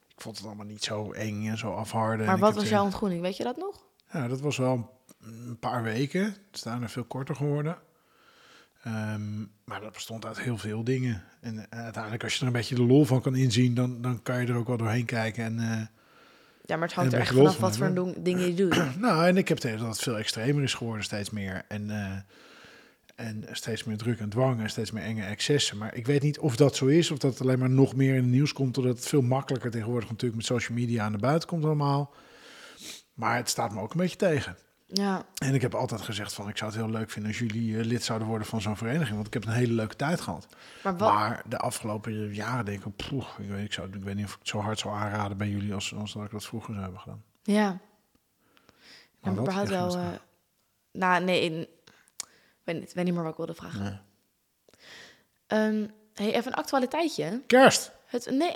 ik 0.07 0.21
vond 0.21 0.37
het 0.37 0.45
allemaal 0.45 0.65
niet 0.65 0.83
zo 0.83 1.11
eng 1.11 1.47
en 1.47 1.57
zo 1.57 1.73
afharden. 1.73 2.19
En 2.19 2.25
Maar 2.25 2.39
wat 2.39 2.55
was 2.55 2.69
jouw 2.69 2.83
ontgroening? 2.83 3.21
Weet 3.21 3.37
je 3.37 3.43
dat 3.43 3.57
nog? 3.57 3.83
Ja, 4.11 4.27
dat 4.27 4.41
was 4.41 4.57
wel 4.57 5.01
een 5.21 5.57
paar 5.59 5.83
weken. 5.83 6.23
Het 6.23 6.35
is 6.53 6.61
daarna 6.61 6.89
veel 6.89 7.03
korter 7.03 7.35
geworden. 7.35 7.77
Ehm, 8.83 9.39
maar 9.63 9.81
dat 9.81 9.93
bestond 9.93 10.25
uit 10.25 10.39
heel 10.39 10.57
veel 10.57 10.83
dingen. 10.83 11.23
En 11.41 11.69
eh, 11.69 11.79
uiteindelijk, 11.83 12.23
als 12.23 12.33
je 12.33 12.39
er 12.39 12.47
een 12.47 12.53
beetje 12.53 12.75
de 12.75 12.83
lol 12.83 13.05
van 13.05 13.21
kan 13.21 13.35
inzien, 13.35 13.73
dan, 13.73 14.01
dan 14.01 14.21
kan 14.21 14.41
je 14.41 14.47
er 14.47 14.55
ook 14.55 14.67
wel 14.67 14.77
doorheen 14.77 15.05
kijken. 15.05 15.43
En 15.43 15.59
eh, 15.59 15.81
Ja, 16.65 16.77
maar 16.77 16.87
het 16.87 16.93
hangt 16.93 17.13
er 17.13 17.19
echt 17.19 17.29
vanaf 17.29 17.51
lol 17.51 17.61
wat 17.61 17.77
van 17.77 17.95
voor 17.95 18.23
dingen 18.23 18.47
je 18.47 18.53
doet. 18.53 18.81
Nou, 18.99 19.27
en 19.27 19.37
ik 19.37 19.47
heb 19.47 19.57
het 19.57 19.65
idee 19.65 19.77
dat 19.77 19.87
het 19.87 19.99
veel 19.99 20.17
extremer 20.17 20.63
is 20.63 20.73
geworden, 20.73 21.03
steeds 21.03 21.29
meer. 21.29 21.65
En, 21.67 21.89
eh, 21.89 22.17
en 23.23 23.45
steeds 23.51 23.83
meer 23.83 23.97
druk 23.97 24.19
en 24.19 24.29
dwang 24.29 24.59
en 24.59 24.69
steeds 24.69 24.91
meer 24.91 25.03
enge 25.03 25.23
excessen. 25.23 25.77
Maar 25.77 25.95
ik 25.95 26.05
weet 26.05 26.21
niet 26.21 26.39
of 26.39 26.55
dat 26.55 26.75
zo 26.75 26.85
is, 26.85 27.11
of 27.11 27.17
dat 27.17 27.41
alleen 27.41 27.59
maar 27.59 27.69
nog 27.69 27.95
meer 27.95 28.15
in 28.15 28.21
het 28.21 28.31
nieuws 28.31 28.53
komt, 28.53 28.73
doordat 28.73 28.95
het 28.95 29.07
veel 29.07 29.21
makkelijker 29.21 29.71
tegenwoordig 29.71 30.09
natuurlijk 30.09 30.35
met 30.35 30.45
social 30.45 30.77
media 30.77 31.03
aan 31.03 31.11
de 31.11 31.17
buiten 31.17 31.49
komt 31.49 31.65
allemaal. 31.65 32.13
Maar 33.13 33.35
het 33.35 33.49
staat 33.49 33.73
me 33.73 33.81
ook 33.81 33.91
een 33.91 33.99
beetje 33.99 34.17
tegen. 34.17 34.57
Ja, 34.87 35.25
En 35.37 35.53
ik 35.53 35.61
heb 35.61 35.75
altijd 35.75 36.01
gezegd 36.01 36.33
van, 36.33 36.49
ik 36.49 36.57
zou 36.57 36.71
het 36.71 36.79
heel 36.79 36.89
leuk 36.89 37.09
vinden 37.09 37.31
als 37.31 37.39
jullie 37.39 37.79
eh, 37.79 37.85
lid 37.85 38.03
zouden 38.03 38.27
worden 38.27 38.47
van 38.47 38.61
zo'n 38.61 38.77
vereniging, 38.77 39.15
want 39.15 39.27
ik 39.27 39.33
heb 39.33 39.45
een 39.45 39.51
hele 39.51 39.73
leuke 39.73 39.95
tijd 39.95 40.21
gehad. 40.21 40.47
maar 40.83 40.97
wat... 40.97 41.13
Maar 41.13 41.43
de 41.47 41.57
afgelopen 41.57 42.33
jaren 42.33 42.65
denk 42.65 42.85
ik, 42.85 42.95
poeh, 42.95 43.27
ik, 43.39 43.49
weet, 43.49 43.65
ik, 43.65 43.73
zou, 43.73 43.87
ik 43.93 44.03
weet 44.03 44.15
niet 44.15 44.25
of 44.25 44.31
ik 44.33 44.39
het 44.39 44.47
zo 44.47 44.59
hard 44.59 44.79
zou 44.79 44.95
aanraden 44.95 45.37
bij 45.37 45.49
jullie 45.49 45.73
als, 45.73 45.95
als 45.95 46.13
dat 46.13 46.23
ik 46.23 46.31
dat 46.31 46.45
vroeger 46.45 46.71
zou 46.73 46.83
hebben 46.83 47.01
gedaan. 47.01 47.23
Ja. 47.43 47.79
Maar 49.19 49.33
überhaupt 49.33 49.69
wel... 49.69 49.97
eh, 49.97 50.07
nou, 50.91 51.23
nee, 51.23 51.67
weet 52.63 52.79
niet, 52.79 52.89
ik 52.89 52.95
weet 52.95 53.05
niet 53.05 53.13
meer 53.13 53.23
wat 53.23 53.31
ik 53.31 53.37
wilde 53.37 53.53
vragen. 53.53 53.81
Nee. 53.83 53.99
Ehm, 55.47 55.87
hey, 56.13 56.33
even 56.33 56.51
een 56.51 56.57
actualiteitje. 56.57 57.41
Kerst! 57.47 57.91
Het, 58.05 58.25
nee, 58.31 58.55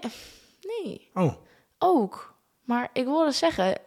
nee, 0.62 1.10
Oh, 1.14 1.34
ook. 1.78 2.36
Maar 2.64 2.90
ik 2.94 3.06
wilde 3.06 3.32
zeggen, 3.32 3.78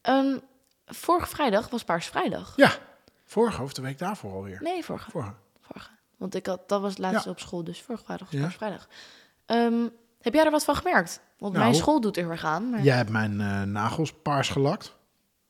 ehm, 0.00 0.38
vorige 0.86 1.26
vrijdag 1.28 1.68
was 1.70 1.84
Paars 1.84 2.06
Vrijdag. 2.06 2.52
ja. 2.56 2.72
Vorige 3.24 3.62
of 3.62 3.72
de 3.72 3.82
week 3.82 3.98
daarvoor 3.98 4.32
alweer. 4.32 4.62
Nee, 4.62 4.84
vorige. 4.84 5.10
Vorige. 5.10 5.34
vorige. 5.60 5.90
Want 6.16 6.34
ik 6.34 6.46
had, 6.46 6.68
dat 6.68 6.80
was 6.80 6.96
Ja. 7.24 7.30
op 7.30 7.38
school, 7.38 7.64
dus 7.64 7.82
vorige 7.82 8.04
vrijdag 8.04 8.26
was 8.30 8.36
Ja. 8.36 8.44
Paars 8.46 8.56
Vrijdag. 8.56 8.88
Ehm, 9.46 9.88
heb 10.20 10.34
jij 10.34 10.44
er 10.44 10.50
wat 10.50 10.64
van 10.64 10.76
gemerkt? 10.76 11.20
Want 11.38 11.52
Nou, 11.52 11.64
mijn 11.64 11.76
school 11.76 12.00
doet 12.00 12.16
er 12.16 12.28
weer 12.28 12.44
aan. 12.44 12.70
Maar... 12.70 12.82
Jij 12.82 12.96
hebt 12.96 13.10
mijn 13.10 13.40
eh, 13.40 13.62
nagels 13.62 14.12
paars 14.12 14.48
gelakt. 14.48 14.96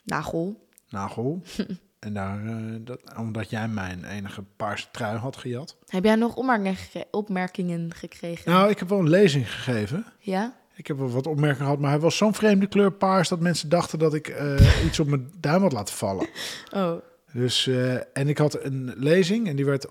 Nagel. 0.04 0.68
Nagel. 0.88 1.42
en 1.98 2.12
daar, 2.14 2.46
eh, 2.46 2.54
dat, 2.80 3.00
omdat 3.16 3.50
jij 3.50 3.68
mijn 3.68 4.04
enige 4.04 4.42
paarse 4.56 4.86
trui 4.92 5.16
had 5.18 5.36
gejat. 5.36 5.76
Heb 5.86 6.04
jij 6.04 6.14
nog 6.14 6.34
opmerkingen, 6.34 6.76
gekre- 6.76 7.04
opmerkingen 7.10 7.94
gekregen? 7.94 8.50
Nou, 8.50 8.70
ik 8.70 8.78
heb 8.78 8.88
wel 8.88 8.98
een 8.98 9.08
lezing 9.08 9.52
gegeven. 9.52 10.04
Ja? 10.18 10.56
Ik 10.74 10.86
heb 10.86 10.98
wel 10.98 11.10
wat 11.10 11.26
opmerkingen 11.26 11.64
gehad, 11.64 11.78
maar 11.78 11.90
hij 11.90 11.98
was 12.00 12.16
zo'n 12.16 12.34
vreemde 12.34 12.66
kleur 12.66 12.92
paars 12.92 13.28
dat 13.28 13.40
mensen 13.40 13.68
dachten 13.68 13.98
dat 13.98 14.14
ik 14.14 14.28
eh, 14.28 14.84
iets 14.86 15.00
op 15.00 15.06
mijn 15.06 15.30
duim 15.40 15.62
had 15.62 15.72
laten 15.72 15.94
vallen. 15.94 16.26
Oh, 16.74 16.92
Dus, 17.32 17.66
eh, 17.66 17.94
en 17.94 18.28
ik 18.28 18.38
had 18.38 18.64
een 18.64 18.92
lezing 18.96 19.48
en 19.48 19.56
die 19.56 19.64
werd 19.64 19.86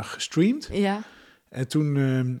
gestreamd. 0.00 0.68
ja. 0.72 1.02
En 1.48 1.68
toen 1.68 1.96
ehm, 1.96 2.34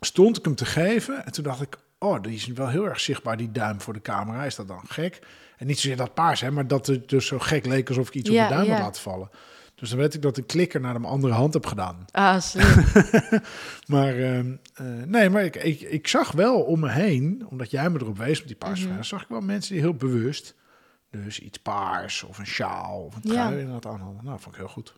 stond 0.00 0.36
ik 0.38 0.44
hem 0.44 0.54
te 0.54 0.64
geven. 0.64 1.24
En 1.26 1.32
toen 1.32 1.44
dacht 1.44 1.60
ik, 1.60 1.78
oh, 2.04 2.22
die 2.22 2.34
is 2.34 2.46
wel 2.46 2.68
heel 2.68 2.84
erg 2.88 3.00
zichtbaar, 3.00 3.36
die 3.36 3.52
duim 3.52 3.80
voor 3.80 3.92
de 3.92 4.00
camera. 4.00 4.44
Is 4.44 4.54
dat 4.54 4.68
dan 4.68 4.80
gek? 4.88 5.18
En 5.56 5.66
niet 5.66 5.78
zozeer 5.78 5.96
dat 5.96 6.14
paars, 6.14 6.40
hè, 6.40 6.50
maar 6.50 6.66
dat 6.66 6.86
het 6.86 7.08
dus 7.08 7.26
zo 7.26 7.38
gek 7.38 7.66
leek 7.66 7.88
alsof 7.88 8.08
ik 8.08 8.14
iets 8.14 8.28
op 8.28 8.34
Ja, 8.34 8.42
mijn 8.48 8.54
duim 8.54 8.68
had 8.70 8.78
ja. 8.78 8.84
laten 8.84 9.02
vallen. 9.02 9.30
Dus 9.74 9.90
dan 9.90 9.98
weet 9.98 10.14
ik 10.14 10.22
dat 10.22 10.34
de 10.34 10.42
klikker 10.42 10.80
naar 10.80 11.00
de 11.00 11.06
andere 11.06 11.32
hand 11.32 11.54
heb 11.54 11.66
gedaan. 11.66 12.04
Ah, 12.10 12.40
slim. 12.40 12.64
Maar 13.86 14.14
ehm, 14.18 14.56
eh, 14.74 14.86
nee, 15.06 15.30
maar 15.30 15.44
ik, 15.44 15.56
ik, 15.56 15.80
ik 15.80 16.08
zag 16.08 16.32
wel 16.32 16.60
om 16.62 16.80
me 16.80 16.90
heen, 16.90 17.46
omdat 17.50 17.70
jij 17.70 17.90
me 17.90 17.98
erop 18.00 18.18
wees 18.18 18.38
met 18.38 18.46
die 18.48 18.56
paarse 18.56 18.88
Mhm. 18.88 19.02
zag 19.02 19.22
ik 19.22 19.28
wel 19.28 19.40
mensen 19.40 19.72
die 19.72 19.82
heel 19.82 19.94
bewust, 19.94 20.54
dus 21.10 21.38
iets 21.40 21.58
paars 21.58 22.22
of 22.22 22.38
een 22.38 22.46
sjaal 22.46 23.04
of 23.06 23.14
een 23.14 23.20
Ja. 23.24 23.30
trui 23.32 23.58
inderdaad 23.60 23.86
aan 23.92 24.00
hadden. 24.00 24.24
Nou, 24.24 24.40
vond 24.40 24.54
ik 24.54 24.60
heel 24.60 24.70
goed. 24.70 24.94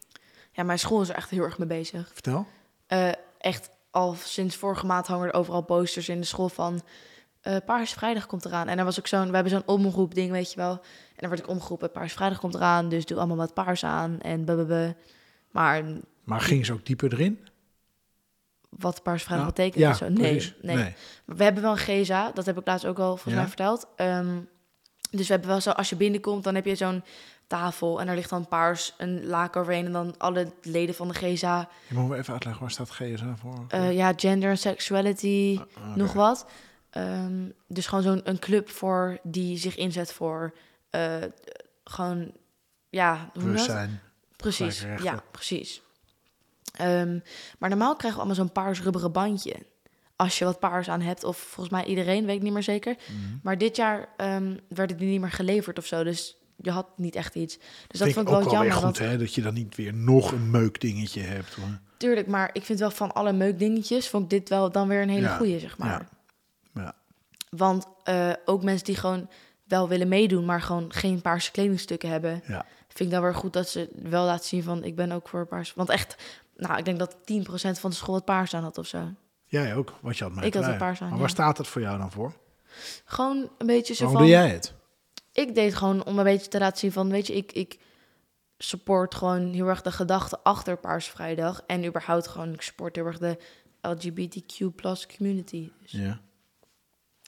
ja, 0.53 0.63
mijn 0.63 0.79
school 0.79 1.01
is 1.03 1.09
er 1.09 1.15
echt 1.15 1.31
heel 1.31 1.43
erg 1.45 1.59
mee 1.59 1.69
bezig. 1.69 2.11
Vertel. 2.13 2.47
Eh, 2.87 3.09
echt 3.39 3.69
al 3.97 4.15
sinds 4.25 4.57
vorige 4.57 4.87
maand 4.87 5.07
hangen 5.07 5.27
er 5.29 5.35
overal 5.35 5.63
posters 5.63 6.09
in 6.09 6.21
de 6.21 6.27
school 6.27 6.49
van... 6.49 6.83
eh 7.41 7.57
Paars 7.65 7.93
Vrijdag 7.93 8.27
komt 8.27 8.45
eraan. 8.45 8.69
En 8.69 8.79
er 8.79 8.85
was 8.85 8.99
ook 8.99 9.07
zo'n... 9.07 9.27
We 9.29 9.35
hebben 9.35 9.53
zo'n 9.53 9.67
omroep 9.67 10.15
ding, 10.15 10.31
weet 10.31 10.51
je 10.51 10.57
wel. 10.57 10.71
En 10.73 10.81
dan 11.17 11.29
werd 11.29 11.43
ik 11.43 11.49
omgeroepen, 11.49 11.91
Paars 11.91 12.13
Vrijdag 12.13 12.39
komt 12.39 12.55
eraan. 12.55 12.89
Dus 12.89 13.07
doe 13.07 13.19
allemaal 13.19 13.37
wat 13.37 13.55
paars 13.55 13.85
aan. 13.85 14.21
En 14.21 14.45
blablabla. 14.45 14.95
Maar 15.51 15.83
Maar 16.25 16.41
ging 16.41 16.67
ze 16.67 16.73
ook 16.73 16.87
dieper 16.87 17.13
erin? 17.13 17.39
wat 18.69 19.03
Paars 19.03 19.23
Vrijdag 19.23 19.47
Ja, 19.47 19.53
betekent 19.53 19.83
ja, 19.83 19.93
zo. 19.95 20.09
Nee, 20.09 20.31
precies. 20.31 20.55
nee, 20.63 20.95
We 21.25 21.45
hebben 21.45 21.63
wel 21.63 21.73
een 21.73 21.79
GSA, 22.05 22.31
dat 22.35 22.47
heb 22.47 22.59
ik 22.59 22.67
laatst 22.67 22.87
ook 22.87 22.99
al 22.99 23.07
volgens 23.17 23.33
Ja. 23.35 23.39
mij 23.41 23.49
verteld. 23.49 23.87
Ehm, 23.97 24.39
dus 25.11 25.27
we 25.27 25.33
hebben 25.33 25.51
wel 25.51 25.61
zo, 25.61 25.71
als 25.71 25.89
je 25.89 25.97
binnenkomt, 25.97 26.45
dan 26.45 26.55
heb 26.55 26.65
je 26.65 26.75
zo'n 26.75 27.05
tafel 27.47 28.01
en 28.01 28.07
daar 28.07 28.15
ligt 28.15 28.31
dan 28.31 28.49
paars 28.49 28.95
een 28.99 29.27
laken 29.27 29.61
overheen 29.61 29.87
en 29.87 29.93
dan 29.93 30.15
alle 30.19 30.53
leden 30.63 30.95
van 30.95 31.09
de 31.09 31.15
GSA. 31.15 31.69
Je 31.89 31.95
moet 31.95 32.09
me 32.09 32.17
even 32.17 32.33
uitleggen, 32.33 32.63
waar 32.63 32.71
staat 32.71 32.91
GSA 32.91 33.37
voor? 33.37 33.65
eh, 33.69 33.93
ja, 33.97 34.13
gender 34.17 34.51
en 34.51 34.59
sexuality, 34.59 35.61
Ah, 35.75 35.95
nog 35.95 36.13
wat. 36.13 36.47
Ehm, 36.91 37.49
dus 37.67 37.87
gewoon 37.87 38.05
zo'n 38.05 38.21
een 38.25 38.39
club 38.39 38.71
voor 38.71 39.19
die 39.23 39.59
zich 39.59 39.77
inzet 39.77 40.13
voor 40.13 40.55
eh, 40.91 41.17
gewoon, 41.85 42.33
ja, 42.91 43.31
hoe? 43.35 43.43
Bewustzijn. 43.43 44.01
Precies, 44.37 44.87
ja, 45.03 45.23
precies. 45.31 45.83
Ehm, 46.73 47.19
maar 47.59 47.69
normaal 47.69 47.97
krijgen 47.97 48.21
we 48.21 48.27
allemaal 48.27 48.45
zo'n 48.45 48.53
paars 48.63 48.83
rubberen 48.83 49.13
bandje. 49.13 49.55
Als 50.17 50.39
je 50.39 50.45
wat 50.45 50.59
paars 50.59 50.89
aan 50.89 51.01
hebt, 51.01 51.25
of 51.25 51.37
volgens 51.39 51.75
mij 51.75 51.85
iedereen, 51.85 52.27
weet 52.27 52.37
ik 52.37 52.43
niet 52.43 52.53
meer 52.53 52.63
zeker. 52.63 52.97
Mhm. 53.07 53.37
Maar 53.43 53.59
dit 53.59 53.77
jaar 53.77 54.09
ehm, 54.17 54.57
werden 54.69 54.97
die 54.97 55.09
niet 55.09 55.21
meer 55.21 55.31
geleverd 55.31 55.79
of 55.79 55.87
zo, 55.87 56.05
dus 56.05 56.37
je 56.57 56.71
had 56.71 56.87
niet 56.97 57.15
echt 57.17 57.35
iets. 57.35 57.59
Dus 57.87 57.99
dat 57.99 58.13
vond 58.13 58.27
ik 58.27 58.33
wel 58.33 58.41
wel 58.43 58.51
weer 58.51 58.53
jammer. 58.53 58.73
goed, 58.73 58.83
Want, 58.83 58.99
hè? 58.99 59.19
Dat 59.19 59.35
je 59.35 59.43
dan 59.43 59.55
niet 59.55 59.77
weer 59.77 59.95
nog 59.95 60.33
een 60.33 60.51
meukdingetje 60.51 61.21
hebt. 61.21 61.55
Hoor. 61.55 61.79
tuurlijk, 61.97 62.27
maar 62.27 62.51
ik 62.53 62.65
vind 62.65 62.79
wel 62.79 62.91
van 62.91 63.13
alle 63.13 63.33
meukdingetjes, 63.33 64.09
vond 64.09 64.25
ik 64.25 64.31
dit 64.31 64.49
wel 64.49 64.71
dan 64.73 64.89
weer 64.89 65.03
een 65.03 65.09
hele 65.09 65.27
Ja, 65.27 65.37
goeie, 65.37 65.59
zeg 65.59 65.79
maar. 65.79 65.89
ja. 65.89 66.83
Ja. 66.83 66.95
Want 67.51 67.87
eh, 68.05 68.33
ook 68.45 68.63
mensen 68.63 68.85
die 68.85 68.97
gewoon 68.97 69.29
wel 69.65 69.89
willen 69.89 70.09
meedoen, 70.09 70.45
maar 70.45 70.61
gewoon 70.63 70.93
geen 70.93 71.21
paarse 71.21 71.51
kledingstukken 71.51 72.09
hebben, 72.11 72.43
Ja. 72.47 72.65
vind 72.89 73.09
ik 73.09 73.11
dan 73.11 73.23
weer 73.23 73.35
goed 73.35 73.53
dat 73.53 73.69
ze 73.69 73.89
wel 74.03 74.25
laten 74.25 74.45
zien 74.49 74.63
van, 74.63 74.85
ik 74.85 74.97
ben 74.97 75.13
ook 75.13 75.29
voor 75.29 75.47
paars. 75.47 75.75
Want 75.75 75.89
echt, 75.89 76.17
nou, 76.57 76.79
ik 76.79 76.85
denk 76.85 76.99
dat 76.99 77.17
10% 77.25 77.79
van 77.81 77.91
de 77.91 77.97
school 77.97 78.15
het 78.15 78.25
paars 78.25 78.55
aan 78.55 78.63
had 78.63 78.79
of 78.79 78.87
zo. 78.87 79.09
Jij 79.47 79.75
ook, 79.75 79.93
wat 80.01 80.17
je 80.19 80.25
had 80.25 80.33
mij 80.35 80.47
Ik 80.47 80.55
had 80.55 80.65
een 80.65 80.77
paars 80.77 81.03
aan, 81.03 81.09
Maar 81.11 81.19
waar 81.19 81.29
staat 81.31 81.59
het 81.59 81.67
voor 81.67 81.81
jou 81.81 81.99
dan 81.99 82.11
voor? 82.13 82.33
Gewoon 83.05 83.51
een 83.59 83.67
beetje 83.67 83.95
zo 83.95 84.05
Waarom 84.05 84.23
van... 84.23 84.31
doe 84.31 84.41
jij 84.41 84.51
het? 84.51 84.75
Ik 85.37 85.55
deed 85.55 85.75
gewoon 85.75 86.05
om 86.05 86.19
een 86.19 86.25
beetje 86.25 86.49
te 86.49 86.59
laten 86.59 86.79
zien 86.79 86.93
van, 86.93 87.11
weet 87.11 87.27
je, 87.27 87.35
ik, 87.35 87.53
ik 87.53 87.79
support 88.59 89.15
gewoon 89.15 89.53
heel 89.53 89.67
erg 89.67 89.83
de 89.83 89.93
gedachte 89.93 90.39
achter 90.43 90.77
Paars 90.77 91.07
Vrijdag. 91.07 91.63
En 91.67 91.85
überhaupt 91.85 92.27
gewoon, 92.27 92.53
ik 92.53 92.63
support 92.63 92.97
heel 92.97 93.07
erg 93.07 93.19
de 93.19 93.39
LGBTQ 93.81 94.75
plus 94.75 95.07
community. 95.17 95.71
Dus 95.83 95.91
Ja. 95.93 96.21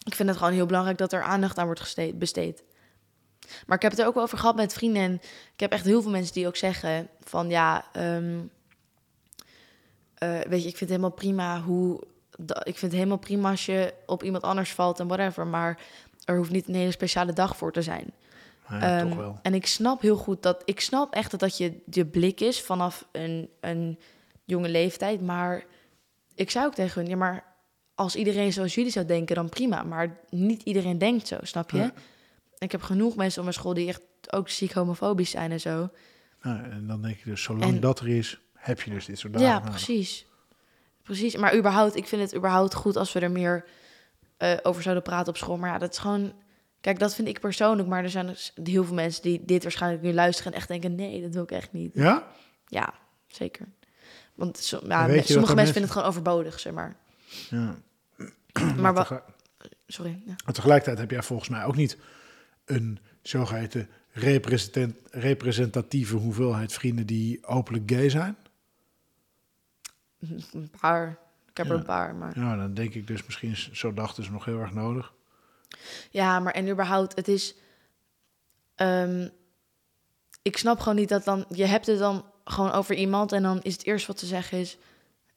ik 0.04 0.14
vind 0.14 0.28
het 0.28 0.38
gewoon 0.38 0.52
heel 0.52 0.66
belangrijk 0.66 0.98
dat 0.98 1.12
er 1.12 1.22
aandacht 1.22 1.58
aan 1.58 1.66
wordt 1.66 2.18
besteed. 2.18 2.62
Maar 3.66 3.76
ik 3.76 3.82
heb 3.82 3.90
het 3.90 4.00
er 4.00 4.06
ook 4.06 4.14
wel 4.14 4.22
over 4.22 4.38
gehad 4.38 4.56
met 4.56 4.72
vrienden. 4.72 5.02
En 5.02 5.14
ik 5.54 5.60
heb 5.60 5.72
echt 5.72 5.84
heel 5.84 6.02
veel 6.02 6.10
mensen 6.10 6.34
die 6.34 6.46
ook 6.46 6.56
zeggen 6.56 7.08
van 7.20 7.48
ja, 7.50 7.84
ehm, 7.92 8.38
eh, 10.14 10.40
weet 10.40 10.62
je, 10.62 10.68
ik 10.68 10.76
vind 10.76 10.80
het 10.80 10.88
helemaal 10.88 11.10
prima 11.10 11.60
hoe. 11.60 12.02
Ik 12.46 12.78
vind 12.78 12.80
het 12.80 12.92
helemaal 12.92 13.18
prima 13.18 13.50
als 13.50 13.66
je 13.66 13.94
op 14.06 14.22
iemand 14.22 14.42
anders 14.42 14.72
valt 14.72 15.00
en 15.00 15.06
whatever. 15.08 15.46
Maar 15.46 15.80
er 16.28 16.36
hoeft 16.36 16.50
niet 16.50 16.68
een 16.68 16.74
hele 16.74 16.90
speciale 16.90 17.32
dag 17.32 17.56
voor 17.56 17.72
te 17.72 17.82
zijn. 17.82 18.12
Ja, 18.68 18.80
Ehm, 18.98 19.08
toch 19.08 19.18
wel. 19.18 19.38
En 19.42 19.54
ik 19.54 19.66
snap 19.66 20.00
heel 20.00 20.16
goed 20.16 20.42
dat. 20.42 20.62
Ik 20.64 20.80
snap 20.80 21.14
echt 21.14 21.30
dat 21.30 21.40
dat 21.40 21.56
je, 21.56 21.80
je 21.90 22.06
blik 22.06 22.40
is 22.40 22.62
vanaf 22.62 23.06
een, 23.12 23.48
een 23.60 23.98
jonge 24.44 24.68
leeftijd. 24.68 25.20
Maar 25.20 25.64
ik 26.34 26.50
zei 26.50 26.66
ook 26.66 26.74
tegen 26.74 27.00
hun, 27.00 27.10
ja, 27.10 27.16
maar 27.16 27.44
als 27.94 28.16
iedereen 28.16 28.52
zoals 28.52 28.74
jullie 28.74 28.90
zou 28.90 29.06
denken, 29.06 29.34
dan 29.34 29.48
prima. 29.48 29.82
Maar 29.82 30.18
niet 30.30 30.62
iedereen 30.62 30.98
denkt 30.98 31.26
zo, 31.26 31.36
snap 31.42 31.70
je? 31.70 31.78
Ja. 31.78 31.92
Ik 32.58 32.72
heb 32.72 32.82
genoeg 32.82 33.16
mensen 33.16 33.38
op 33.38 33.44
mijn 33.44 33.58
school 33.58 33.74
die 33.74 33.88
echt 33.88 34.00
ook 34.30 34.48
ziek 34.48 34.72
homofobisch 34.72 35.30
zijn 35.30 35.52
en 35.52 35.60
zo. 35.60 35.88
En 36.40 36.84
dan 36.86 37.02
denk 37.02 37.16
je 37.16 37.30
dus, 37.30 37.42
zolang 37.42 37.64
En- 37.64 37.80
dat 37.80 38.00
er 38.00 38.08
is, 38.08 38.40
heb 38.54 38.80
je 38.80 38.90
dus 38.90 39.04
dit 39.06 39.18
soort 39.18 39.32
dagen 39.32 39.48
Ja, 39.48 39.60
precies. 39.60 40.26
Precies. 41.02 41.36
Maar 41.36 41.56
überhaupt, 41.56 41.96
ik 41.96 42.06
vind 42.06 42.22
het 42.22 42.34
überhaupt 42.34 42.74
goed 42.74 42.96
als 42.96 43.12
we 43.12 43.20
er 43.20 43.30
meer 43.30 43.64
eh, 44.38 44.56
over 44.62 44.82
zouden 44.82 45.02
praten 45.04 45.28
op 45.28 45.36
school. 45.36 45.56
Maar 45.56 45.70
ja, 45.70 45.78
dat 45.78 45.92
is 45.92 45.98
gewoon. 45.98 46.32
Kijk, 46.80 46.98
dat 46.98 47.14
vind 47.14 47.28
ik 47.28 47.40
persoonlijk. 47.40 47.88
Maar 47.88 48.02
er 48.02 48.10
zijn 48.10 48.26
dus 48.26 48.52
heel 48.64 48.84
veel 48.84 48.94
mensen 48.94 49.22
die 49.22 49.44
dit 49.44 49.62
waarschijnlijk 49.62 50.02
nu 50.02 50.12
luisteren 50.12 50.52
en 50.52 50.58
echt 50.58 50.68
denken: 50.68 50.94
nee, 50.94 51.22
dat 51.22 51.34
wil 51.34 51.42
ik 51.42 51.50
echt 51.50 51.72
niet. 51.72 51.90
Ja? 51.94 52.26
Ja, 52.66 52.94
zeker. 53.26 53.66
Want 54.34 54.58
so- 54.58 54.80
ja, 54.86 54.98
sommige 54.98 55.14
mensen 55.14 55.34
mensen- 55.36 55.54
vinden 55.64 55.82
het 55.82 55.90
gewoon 55.90 56.08
overbodig, 56.08 56.60
zeg 56.60 56.72
maar. 56.72 56.96
Ja. 57.50 57.76
Maar 58.82 58.94
wat. 58.94 59.02
Tegelijk- 59.06 59.36
Sorry. 59.86 60.22
Ja. 60.26 60.34
Maar 60.44 60.54
tegelijkertijd 60.54 60.98
heb 60.98 61.10
jij 61.10 61.22
volgens 61.22 61.48
mij 61.48 61.64
ook 61.64 61.76
niet 61.76 61.96
een 62.64 62.98
zogeheten 63.22 63.88
representant, 64.10 64.94
representatieve 65.10 66.16
hoeveelheid 66.16 66.72
vrienden 66.72 67.06
die 67.06 67.46
openlijk 67.46 67.90
gay 67.90 68.10
zijn. 68.10 68.36
Een 70.52 70.70
paar. 70.80 71.18
Ik 71.58 71.64
heb 71.64 71.66
er 71.66 71.72
Ja. 71.72 71.78
een 71.80 71.86
paar. 71.86 72.14
Maar... 72.14 72.38
Nou, 72.38 72.58
dan 72.58 72.74
denk 72.74 72.94
ik 72.94 73.06
dus 73.06 73.24
misschien 73.24 73.50
is 73.50 73.70
zo'n 73.72 73.94
dag 73.94 74.14
dus 74.14 74.30
nog 74.30 74.44
heel 74.44 74.60
erg 74.60 74.72
nodig. 74.72 75.12
Ja, 76.10 76.40
maar 76.40 76.52
en 76.52 76.68
überhaupt, 76.68 77.16
het 77.16 77.28
is. 77.28 77.54
ehm, 78.74 79.28
ik 80.42 80.56
snap 80.56 80.78
gewoon 80.80 80.96
niet 80.98 81.08
dat 81.08 81.24
dan. 81.24 81.44
Je 81.48 81.64
hebt 81.64 81.86
het 81.86 81.98
dan 81.98 82.24
gewoon 82.44 82.72
over 82.72 82.94
iemand 82.94 83.32
en 83.32 83.42
dan 83.42 83.62
is 83.62 83.72
het 83.72 83.84
eerst 83.86 84.06
wat 84.06 84.18
ze 84.18 84.26
zeggen 84.26 84.58
is. 84.58 84.78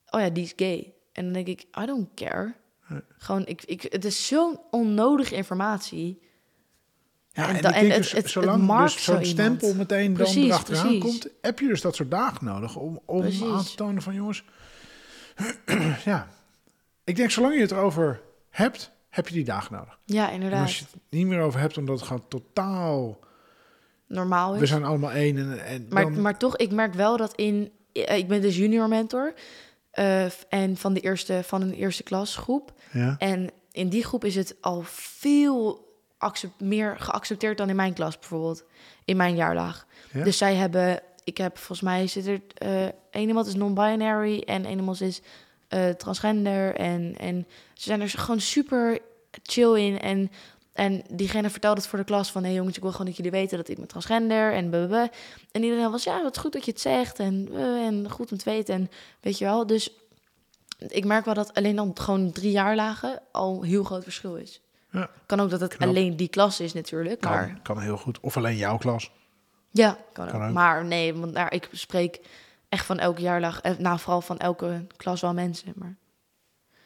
Oh 0.10 0.20
ja, 0.22 0.30
die 0.30 0.44
is 0.44 0.54
gay. 0.56 0.94
En 1.14 1.24
dan 1.24 1.34
denk 1.34 1.48
ik, 1.48 1.62
I 1.82 1.86
don't 1.86 2.10
care. 2.16 2.54
Nee. 2.88 3.02
Gewoon, 3.18 3.46
ik, 3.46 3.64
ik, 3.64 3.82
het 3.82 4.06
is 4.06 4.28
zo'n 4.28 4.60
onnodige 4.72 5.36
informatie. 5.36 6.22
Ja, 7.34 7.50
En 7.50 7.56
en, 7.56 7.74
en 7.74 7.86
het- 7.90 7.96
dus, 7.98 8.12
het- 8.12 8.30
zolang 8.30 8.82
dus 8.84 9.04
zo 9.04 9.14
zo'n 9.14 9.26
stempel 9.26 9.68
iemand. 9.70 9.90
meteen 9.90 10.14
dan 10.14 10.28
erachteraan 10.28 10.82
precies. 10.84 11.02
komt, 11.02 11.28
heb 11.42 11.60
je 11.60 11.68
dus 11.68 11.82
dat 11.82 11.96
soort 11.96 12.12
dagen 12.12 12.46
nodig 12.46 12.76
om, 12.76 13.00
om 13.06 13.22
Precies. 13.22 13.42
aan 13.44 13.64
te 13.64 13.76
tonen 13.76 14.02
van 14.02 14.14
jongens, 14.14 14.44
ja, 16.06 16.28
ik 17.04 17.16
denk 17.16 17.30
zolang 17.32 17.54
je 17.56 17.62
het 17.62 17.72
erover 17.72 18.22
hebt, 18.50 18.92
heb 19.10 19.28
je 19.28 19.34
die 19.34 19.44
dagen 19.44 19.74
nodig. 19.76 20.00
Ja, 20.06 20.28
En 20.28 20.34
inderdaad. 20.34 20.62
als 20.62 20.80
je 20.80 20.86
het 20.92 21.02
niet 21.10 21.26
meer 21.28 21.42
over 21.42 21.60
hebt, 21.60 21.78
omdat 21.78 21.96
het 22.00 22.08
gewoon 22.08 22.28
totaal, 22.28 23.20
Normaal 24.08 24.54
is. 24.54 24.60
we 24.60 24.66
zijn 24.66 24.84
allemaal 24.84 25.12
één 25.12 25.38
en, 25.38 25.66
en 25.66 25.86
Maar, 25.90 26.04
dan, 26.04 26.22
maar 26.22 26.38
toch, 26.38 26.58
ik 26.58 26.72
merk 26.72 26.94
wel 26.94 27.18
dat 27.18 27.36
in... 27.36 27.72
eh, 27.94 28.18
Ik 28.18 28.28
ben 28.28 28.42
dus 28.42 28.58
junior 28.58 28.88
mentor. 28.88 29.34
eh, 29.92 30.26
en 30.50 30.78
van, 30.78 30.94
de 30.94 31.00
eerste, 31.00 31.42
van 31.44 31.62
een 31.62 31.74
eerste 31.74 32.04
klasgroep. 32.04 32.74
ja, 32.92 33.16
En 33.18 33.50
in 33.72 33.90
die 33.90 34.04
groep 34.04 34.26
is 34.26 34.36
het 34.36 34.56
al 34.62 34.82
veel 34.86 35.90
meer 36.60 36.96
geaccepteerd 37.00 37.58
dan 37.58 37.70
in 37.70 37.76
mijn 37.76 37.94
klas 37.94 38.20
bijvoorbeeld. 38.20 38.64
In 39.06 39.18
mijn 39.18 39.36
jaarlaag. 39.36 39.86
Ja? 40.12 40.24
Dus 40.24 40.38
zij 40.38 40.56
hebben... 40.56 41.02
Ik 41.24 41.38
heb 41.38 41.58
volgens 41.58 41.82
mij 41.82 42.08
zit 42.08 42.28
er... 42.28 42.42
eh 42.54 42.86
één 43.12 43.28
iemand 43.28 43.48
is 43.48 43.56
non-binary 43.56 44.40
en 44.40 44.66
één 44.66 44.78
iemand 44.78 45.02
is 45.02 45.22
eh, 45.68 45.90
transgender. 45.90 46.76
En, 46.76 47.16
en 47.18 47.48
ze 47.74 47.84
zijn 47.84 48.02
er 48.02 48.10
gewoon 48.10 48.40
super 48.40 49.00
chill 49.44 49.74
in. 49.74 50.00
En, 50.00 50.32
en 50.74 51.04
diegene 51.10 51.50
vertelde 51.50 51.80
het 51.80 51.90
voor 51.90 52.00
de 52.00 52.06
klas 52.06 52.32
van... 52.32 52.42
hé 52.42 52.48
hey 52.48 52.58
jongens, 52.58 52.76
ik 52.76 52.82
wil 52.82 52.92
gewoon 52.92 53.08
dat 53.08 53.16
jullie 53.16 53.32
weten 53.32 53.58
dat 53.58 53.70
ik 53.70 53.78
ben 53.78 53.88
transgender. 53.88 54.54
En 54.54 54.70
blablabla. 54.70 55.10
En 55.52 55.64
iedereen 55.64 55.92
was, 55.92 56.04
ja, 56.04 56.24
wat 56.24 56.38
goed 56.38 56.54
dat 56.54 56.66
je 56.66 56.72
het 56.72 56.82
zegt. 56.82 57.20
En, 57.20 57.50
eh, 57.54 57.86
en 57.86 58.10
goed 58.10 58.32
om 58.32 58.38
te 58.38 58.50
weten. 58.50 58.76
En 58.76 58.90
weet 59.20 59.38
je 59.38 59.46
wel, 59.46 59.68
dus... 59.68 59.96
Ik 60.88 61.06
merk 61.06 61.26
wel 61.26 61.34
dat 61.34 61.54
alleen 61.54 61.76
dan 61.76 61.92
gewoon 61.94 62.32
drie 62.32 62.52
jaarlagen 62.52 63.22
al 63.32 63.58
een 63.62 63.68
heel 63.68 63.84
groot 63.84 64.04
verschil 64.04 64.36
is. 64.36 64.62
Ja. 64.92 65.10
Kan 65.26 65.40
ook 65.40 65.50
dat 65.50 65.60
het 65.60 65.76
Knap. 65.76 65.90
alleen 65.90 66.16
die 66.16 66.28
klas 66.28 66.60
is 66.60 66.74
natuurlijk. 66.74 67.20
kan, 67.20 67.32
Maar 67.32 67.60
kan 67.64 67.80
heel 67.80 67.98
goed. 67.98 68.20
Of 68.20 68.38
alleen 68.38 68.58
jouw 68.58 68.78
klas. 68.78 69.12
Ja, 69.72 69.98
kan, 70.14 70.28
Kan 70.28 70.42
ook. 70.42 70.48
ook. 70.48 70.54
Maar 70.54 70.86
nee, 70.86 71.14
want 71.14 71.34
daar, 71.34 71.54
ik 71.54 71.70
spreek 71.72 72.20
echt 72.70 72.86
van 72.86 73.00
elke 73.00 73.22
jaarlag. 73.22 73.62
eh, 73.62 73.78
Nou, 73.78 74.00
vooral 74.00 74.22
van 74.22 74.38
elke 74.38 74.86
klas 74.98 75.22
wel 75.22 75.34
mensen. 75.34 75.74
Maar, 75.76 75.96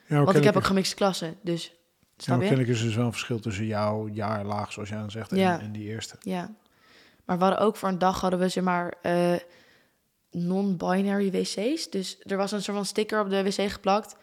Ja, 0.07 0.23
want 0.23 0.37
ik 0.37 0.43
heb 0.43 0.55
ook 0.55 0.63
gemixte 0.63 0.95
klassen, 0.95 1.37
dus... 1.41 1.73
Ja, 2.17 2.37
ken 2.37 2.59
ik 2.59 2.67
is 2.67 2.81
dus 2.81 2.95
wel 2.95 3.05
een 3.05 3.11
verschil 3.11 3.39
tussen 3.39 3.65
jouw 3.65 4.07
jaarlaag, 4.07 4.71
zoals 4.71 4.89
jij 4.89 4.97
dan 4.97 5.11
zegt, 5.11 5.31
en, 5.31 5.37
Ja. 5.37 5.59
en 5.59 5.71
die 5.71 5.83
eerste. 5.87 6.15
Ja. 6.19 6.51
Maar 7.25 7.37
we 7.37 7.43
hadden 7.43 7.61
ook 7.61 7.75
voor 7.75 7.89
een 7.89 7.99
dag 7.99 8.21
hadden 8.21 8.39
we 8.39 8.49
zeg 8.49 8.63
maar 8.63 8.93
eh, 9.01 9.33
non-binary 10.31 11.31
wc's. 11.31 11.89
Dus 11.89 12.17
er 12.23 12.37
was 12.37 12.51
een 12.51 12.63
soort 12.63 12.77
van 12.77 12.85
sticker 12.85 13.19
op 13.21 13.29
de 13.29 13.43
wc 13.43 13.71
geplakt. 13.71 14.15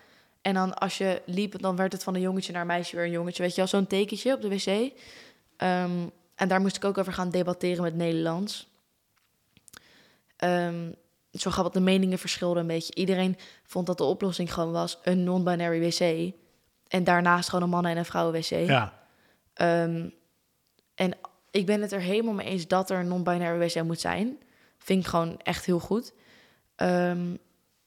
En 0.43 0.55
dan 0.55 0.75
als 0.75 0.99
je 0.99 1.23
liep, 1.27 1.61
dan 1.63 1.77
werd 1.77 1.93
het 1.93 2.03
van 2.03 2.15
een 2.15 2.21
jongetje 2.21 2.53
naar 2.53 2.61
een 2.61 2.67
meisje 2.67 2.97
weer 2.97 3.05
een 3.05 3.11
jongetje. 3.11 3.43
Weet 3.43 3.51
je 3.51 3.57
wel, 3.57 3.67
zo'n 3.67 3.87
tekentje 3.87 4.33
op 4.35 4.43
de 4.43 4.49
wc. 4.49 4.93
Ehm, 5.57 5.91
en 6.35 6.49
daar 6.49 6.61
moest 6.61 6.77
ik 6.77 6.85
ook 6.85 6.99
over 6.99 7.13
gaan 7.13 7.31
debatteren 7.31 7.83
met 7.83 7.95
Nederlands. 7.95 8.71
Ehm, 10.37 10.91
zo 11.33 11.51
grappig, 11.51 11.73
de 11.73 11.81
meningen 11.81 12.19
verschilden 12.19 12.61
een 12.63 12.67
beetje. 12.69 12.95
Iedereen 12.95 13.37
vond 13.65 13.87
dat 13.87 13.99
de 13.99 14.05
oplossing 14.05 14.53
gewoon 14.55 14.73
was 14.73 14.99
een 15.03 15.25
non-binary 15.25 15.81
wc. 15.81 16.33
En 16.89 17.05
daarnaast 17.05 17.49
gewoon 17.49 17.65
een 17.65 17.71
mannen- 17.71 17.91
en 17.93 17.97
een 17.99 18.05
vrouwen-wc. 18.05 18.67
Ja, 18.69 19.01
Ehm, 19.53 20.09
en 20.95 21.13
ik 21.51 21.67
ben 21.67 21.83
het 21.83 21.93
er 21.93 22.01
helemaal 22.01 22.35
mee 22.35 22.47
eens 22.47 22.67
dat 22.67 22.91
er 22.91 22.99
een 22.99 23.09
non-binary 23.09 23.59
wc 23.69 23.83
moet 23.83 24.01
zijn. 24.01 24.39
Vind 24.79 25.01
ik 25.05 25.07
gewoon 25.11 25.39
echt 25.43 25.65
heel 25.65 25.79
goed. 25.79 26.13
Ehm, 26.77 27.37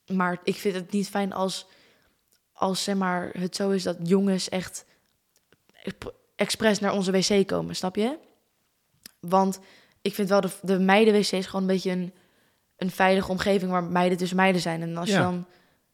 maar 0.08 0.40
ik 0.44 0.56
vind 0.56 0.76
het 0.76 0.92
niet 0.92 1.10
fijn 1.10 1.34
als, 1.34 1.66
als 2.54 2.84
zeg 2.84 2.96
maar, 2.96 3.30
het 3.34 3.56
zo 3.56 3.70
is 3.70 3.84
dat 3.84 3.98
jongens 4.04 4.50
echt 4.50 4.86
exp- 5.84 6.14
expres 6.36 6.80
naar 6.80 6.94
onze 6.94 7.12
wc 7.12 7.48
komen, 7.48 7.76
snap 7.76 7.96
je? 7.96 8.18
Want 9.30 9.60
ik 10.02 10.14
vind 10.14 10.30
wel 10.30 10.42
de, 10.42 10.50
de 10.62 10.80
meiden-wc 10.80 11.32
is 11.32 11.46
gewoon 11.46 11.62
een 11.62 11.68
beetje 11.74 11.92
een, 11.92 12.14
een 12.78 12.92
veilige 12.92 13.32
omgeving 13.32 13.72
waar 13.72 13.84
meiden 13.84 14.18
tussen 14.18 14.38
meiden 14.38 14.62
zijn. 14.62 14.82
En 14.82 14.98
als 14.98 15.10
je 15.10 15.18
dan, 15.18 15.46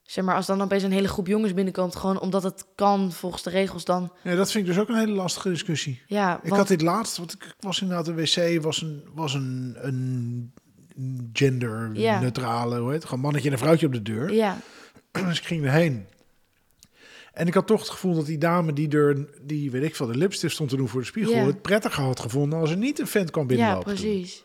zeg 0.04 0.24
maar, 0.24 0.36
als 0.36 0.46
dan 0.46 0.62
opeens 0.62 0.84
een 0.84 0.92
hele 0.92 1.08
groep 1.08 1.28
jongens 1.28 1.54
binnenkomt, 1.54 1.96
gewoon 1.96 2.20
omdat 2.20 2.44
het 2.44 2.66
kan 2.76 3.12
volgens 3.12 3.44
de 3.44 3.50
regels, 3.50 3.86
dan 3.86 4.12
ja, 4.24 4.36
dat 4.36 4.52
vind 4.52 4.68
ik 4.68 4.74
dus 4.74 4.82
ook 4.82 4.90
een 4.90 4.98
hele 4.98 5.12
lastige 5.12 5.50
discussie. 5.50 6.02
ja. 6.08 6.36
Ik 6.36 6.42
want- 6.50 6.56
had 6.56 6.68
dit 6.68 6.82
laatst, 6.82 7.18
want 7.18 7.34
ik 7.34 7.56
was 7.60 7.82
inderdaad, 7.82 8.06
de 8.06 8.14
wc 8.14 8.62
was 8.64 8.82
een, 8.82 9.04
was 9.14 9.34
een, 9.34 9.78
een 9.82 10.54
gender-neutrale, 11.34 12.80
hoe 12.80 12.86
heet 12.92 12.96
het, 13.00 13.06
gewoon 13.06 13.20
mannetje 13.24 13.48
en 13.48 13.54
een 13.54 13.60
vrouwtje 13.60 13.86
op 13.86 13.94
de 13.94 14.02
deur. 14.02 14.34
Ja, 14.34 14.58
Dus 15.28 15.40
ik 15.40 15.46
ging 15.46 15.66
erheen. 15.66 16.08
En 17.32 17.48
ik 17.48 17.54
had 17.54 17.68
toch 17.68 17.80
het 17.80 17.90
gevoel 17.90 18.16
dat 18.16 18.26
die 18.26 18.38
dame 18.38 18.74
die 18.74 18.90
er, 18.98 19.28
die 19.42 19.72
weet 19.72 19.84
ik 19.84 19.96
veel, 19.96 20.08
de 20.08 20.18
lipstift 20.18 20.54
stond 20.54 20.70
te 20.70 20.76
doen 20.76 20.88
voor 20.88 21.00
de 21.02 21.06
spiegel, 21.08 21.34
Ja. 21.36 21.46
het 21.46 21.62
prettiger 21.62 22.04
had 22.04 22.20
gevonden 22.20 22.60
als 22.60 22.70
er 22.72 22.78
niet 22.78 23.00
een 23.00 23.08
vent 23.08 23.32
kwam 23.32 23.44
ja 23.44 23.56
binnenlopen. 23.56 23.96
toen. 23.96 24.04
precies. 24.04 24.44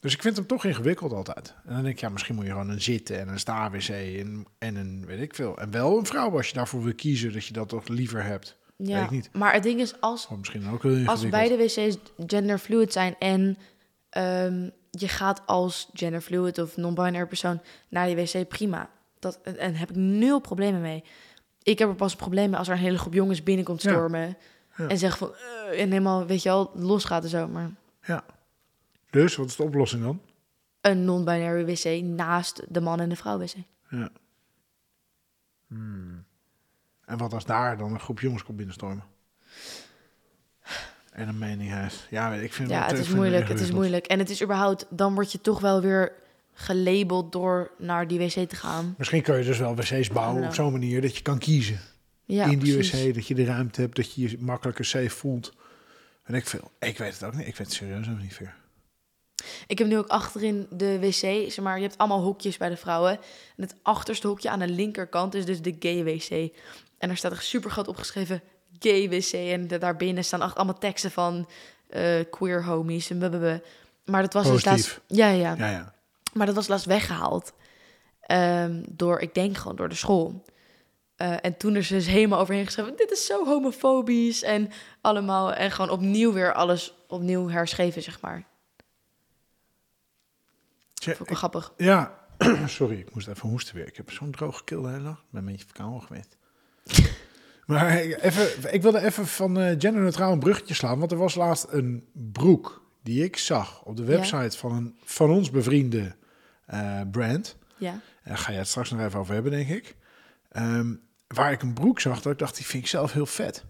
Dus 0.00 0.14
ik 0.14 0.22
vind 0.22 0.36
hem 0.36 0.46
toch 0.46 0.64
ingewikkeld 0.64 1.12
altijd. 1.12 1.54
En 1.66 1.72
dan 1.74 1.82
denk 1.82 1.94
ik, 1.94 2.00
ja, 2.00 2.08
misschien 2.08 2.34
moet 2.34 2.44
je 2.44 2.50
gewoon 2.50 2.68
een 2.68 2.82
zitten 2.82 3.20
en 3.20 3.28
een 3.28 3.38
sta-wc 3.38 3.88
en, 3.88 4.46
en 4.58 4.76
een, 4.76 5.06
weet 5.06 5.20
ik 5.20 5.34
veel. 5.34 5.58
En 5.58 5.70
wel 5.70 5.98
een 5.98 6.06
vrouw 6.06 6.36
als 6.36 6.48
je 6.48 6.54
daarvoor 6.54 6.82
wil 6.82 6.94
kiezen, 6.94 7.32
dat 7.32 7.44
je 7.44 7.52
dat 7.52 7.68
toch 7.68 7.88
liever 7.88 8.24
hebt. 8.24 8.56
Ja. 8.76 8.94
Weet 8.94 9.04
ik 9.04 9.10
niet. 9.10 9.30
Maar 9.32 9.52
het 9.52 9.62
ding 9.62 9.80
is, 9.80 10.00
als, 10.00 10.26
Of 10.30 10.36
misschien 10.38 10.68
ook 10.68 10.82
heel 10.82 11.06
als 11.06 11.28
beide 11.28 11.56
wc's 11.56 11.96
genderfluid 12.26 12.92
zijn 12.92 13.16
en 13.18 13.56
ehm, 14.10 14.68
je 14.90 15.08
gaat 15.08 15.42
als 15.46 15.90
genderfluid 15.92 16.58
of 16.58 16.76
non-binary 16.76 17.26
persoon 17.26 17.60
naar 17.88 18.06
die 18.06 18.16
wc, 18.16 18.48
prima. 18.48 18.90
Dat, 19.18 19.38
en, 19.42 19.58
en 19.58 19.74
heb 19.74 19.90
ik 19.90 19.96
nul 19.96 20.40
problemen 20.40 20.80
mee. 20.80 21.04
Ik 21.62 21.78
heb 21.78 21.88
er 21.88 21.94
pas 21.94 22.16
problemen 22.16 22.58
als 22.58 22.68
er 22.68 22.74
een 22.74 22.80
hele 22.80 22.98
groep 22.98 23.12
jongens 23.12 23.42
binnenkomt 23.42 23.80
stormen 23.80 24.36
Ja. 24.76 24.88
en 24.88 24.98
zeggen 24.98 25.18
van, 25.18 25.34
eh, 25.36 25.80
en 25.82 25.88
helemaal, 25.90 26.26
weet 26.26 26.42
je 26.42 26.48
wel, 26.48 26.70
losgaat 26.74 27.22
en 27.22 27.28
zo. 27.28 27.48
Maar 27.48 27.70
Ja. 28.02 28.24
Dus, 29.10 29.36
wat 29.36 29.46
is 29.46 29.56
de 29.56 29.62
oplossing 29.62 30.02
dan? 30.02 30.20
een 30.80 31.04
non-binary 31.04 31.64
wc 31.64 32.02
naast 32.02 32.62
de 32.68 32.80
man 32.80 33.00
en 33.00 33.08
de 33.08 33.16
vrouw 33.16 33.38
wc. 33.38 33.54
Ja. 33.90 34.08
Hmm. 35.66 36.24
En 37.04 37.18
wat 37.18 37.32
als 37.34 37.44
daar 37.44 37.76
dan 37.78 37.92
een 37.92 38.00
groep 38.00 38.20
jongens 38.20 38.42
komt 38.44 38.56
binnenstormen? 38.56 39.04
En 41.12 41.28
een 41.28 41.38
mening 41.38 41.72
heeft. 41.72 42.06
Ja, 42.10 42.32
ik 42.34 42.52
vind 42.52 42.68
Ja, 42.70 42.86
te- 42.86 42.94
het 42.94 43.04
is 43.06 43.14
moeilijk, 43.14 43.48
het 43.48 43.60
is 43.60 43.70
moeilijk. 43.70 44.06
En 44.06 44.18
het 44.18 44.30
is 44.30 44.42
überhaupt, 44.42 44.86
dan 44.88 45.14
word 45.14 45.32
je 45.32 45.40
toch 45.40 45.60
wel 45.60 45.80
weer 45.80 46.12
gelabeld 46.60 47.32
door 47.32 47.70
naar 47.78 48.08
die 48.08 48.18
wc 48.18 48.48
te 48.48 48.56
gaan. 48.56 48.94
Misschien 48.98 49.22
kun 49.22 49.38
je 49.38 49.44
dus 49.44 49.58
wel 49.58 49.74
wc's 49.74 50.08
bouwen 50.08 50.44
op 50.44 50.54
zo'n 50.54 50.72
manier 50.72 51.00
dat 51.00 51.16
je 51.16 51.22
kan 51.22 51.38
kiezen. 51.38 51.80
Ja, 52.24 52.44
in 52.44 52.58
die 52.58 52.74
precies. 52.74 53.04
wc, 53.04 53.14
dat 53.14 53.26
je 53.26 53.34
de 53.34 53.44
ruimte 53.44 53.80
hebt, 53.80 53.96
dat 53.96 54.14
je 54.14 54.30
je 54.30 54.36
makkelijker 54.40 54.84
safe 54.84 55.10
voelt. 55.10 55.52
En 56.24 56.34
ik 56.34 56.46
veel. 56.46 56.70
Ik 56.78 56.98
weet 56.98 57.12
het 57.12 57.24
ook 57.24 57.34
niet. 57.34 57.46
Ik 57.46 57.56
weet 57.56 57.66
het 57.66 57.72
serieus 57.76 58.08
ook 58.08 58.20
niet 58.20 58.34
veel. 58.34 58.46
Ik 59.66 59.78
heb 59.78 59.88
nu 59.88 59.98
ook 59.98 60.06
achterin 60.06 60.66
de 60.70 60.98
wc, 60.98 61.12
zeg 61.50 61.60
maar, 61.60 61.76
je 61.76 61.82
hebt 61.82 61.98
allemaal 61.98 62.22
hokjes 62.22 62.56
bij 62.56 62.68
de 62.68 62.76
vrouwen. 62.76 63.12
En 63.56 63.62
het 63.62 63.74
achterste 63.82 64.26
hokje 64.26 64.50
aan 64.50 64.58
de 64.58 64.68
linkerkant 64.68 65.34
is 65.34 65.44
dus 65.44 65.62
de 65.62 65.76
gay 65.78 66.04
wc. 66.04 66.30
En 66.98 67.08
daar 67.08 67.16
staat 67.16 67.32
er 67.32 67.42
super 67.42 67.70
groot 67.70 67.88
opgeschreven 67.88 68.42
gay 68.78 69.08
wc. 69.08 69.32
En 69.32 69.68
daarbinnen 69.68 70.24
staan 70.24 70.42
echt 70.42 70.54
allemaal 70.54 70.78
teksten 70.78 71.10
van 71.10 71.48
eh, 71.88 72.20
queer 72.30 72.64
homies 72.64 73.10
en 73.10 73.18
blablabla. 73.18 73.60
Maar 74.04 74.22
dat 74.22 74.32
was 74.32 74.42
dus 74.42 74.52
Positief. 74.52 74.86
laatst... 74.86 75.00
Ja, 75.06 75.28
ja, 75.28 75.54
Ja, 75.58 75.70
ja. 75.70 75.94
Maar 76.32 76.46
dat 76.46 76.54
was 76.54 76.68
laatst 76.68 76.86
weggehaald. 76.86 77.52
Ehm, 78.20 78.82
door, 78.88 79.20
ik 79.20 79.34
denk 79.34 79.56
gewoon 79.56 79.76
door 79.76 79.88
de 79.88 79.94
school. 79.94 80.44
Eh, 81.16 81.36
en 81.40 81.56
toen 81.56 81.76
is 81.76 81.86
ze 81.86 81.94
dus 81.94 82.06
helemaal 82.06 82.40
overheen 82.40 82.64
geschreven... 82.64 82.96
dit 82.96 83.10
is 83.10 83.26
zo 83.26 83.44
homofobisch 83.44 84.42
en 84.42 84.70
allemaal... 85.00 85.52
en 85.52 85.70
gewoon 85.70 85.90
opnieuw 85.90 86.32
weer 86.32 86.52
alles 86.52 86.94
opnieuw 87.08 87.48
herschreven, 87.48 88.02
zeg 88.02 88.20
maar. 88.20 88.44
Tja, 90.94 91.14
Vond 91.14 91.20
ik 91.20 91.28
wel 91.28 91.36
grappig. 91.36 91.72
Ja, 91.76 92.18
sorry, 92.66 92.98
ik 92.98 93.14
moest 93.14 93.28
even 93.28 93.48
hoesten 93.48 93.74
weer. 93.74 93.86
Ik 93.86 93.96
heb 93.96 94.10
zo'n 94.10 94.30
droge 94.30 94.64
keel 94.64 94.82
de 94.82 94.88
hele 94.88 95.02
dag. 95.02 95.18
Ik 95.18 95.30
ben 95.30 95.40
een 95.40 95.46
beetje 95.46 95.66
verkouden 95.66 96.02
geweest. 96.02 96.36
maar 97.66 97.96
even, 97.96 98.74
ik 98.74 98.82
wilde 98.82 99.00
even 99.00 99.26
van 99.26 99.58
eh 99.58 99.74
genderneutraal 99.78 100.32
een 100.32 100.38
bruggetje 100.38 100.74
slaan. 100.74 100.98
Want 100.98 101.12
er 101.12 101.18
was 101.18 101.34
laatst 101.34 101.66
een 101.70 102.08
broek 102.12 102.82
die 103.02 103.24
ik 103.24 103.36
zag 103.36 103.82
op 103.84 103.96
de 103.96 104.04
website 104.04 104.58
van 104.58 104.72
een 104.72 104.98
van 105.04 105.30
ons 105.30 105.50
bevriende 105.50 106.16
eh, 106.70 107.00
brand. 107.10 107.56
Ja. 107.76 107.92
En 107.92 108.00
daar 108.24 108.38
ga 108.38 108.52
je 108.52 108.58
het 108.58 108.68
straks 108.68 108.90
nog 108.90 109.00
even 109.00 109.18
over 109.18 109.34
hebben, 109.34 109.52
denk 109.52 109.68
ik. 109.68 109.96
Ehm, 110.48 110.94
waar 111.26 111.52
ik 111.52 111.62
een 111.62 111.74
broek 111.74 112.00
zag, 112.00 112.20
dat 112.20 112.32
ik 112.32 112.38
dacht, 112.38 112.56
die 112.56 112.66
vind 112.66 112.82
ik 112.82 112.88
zelf 112.88 113.12
heel 113.12 113.26
vet. 113.26 113.64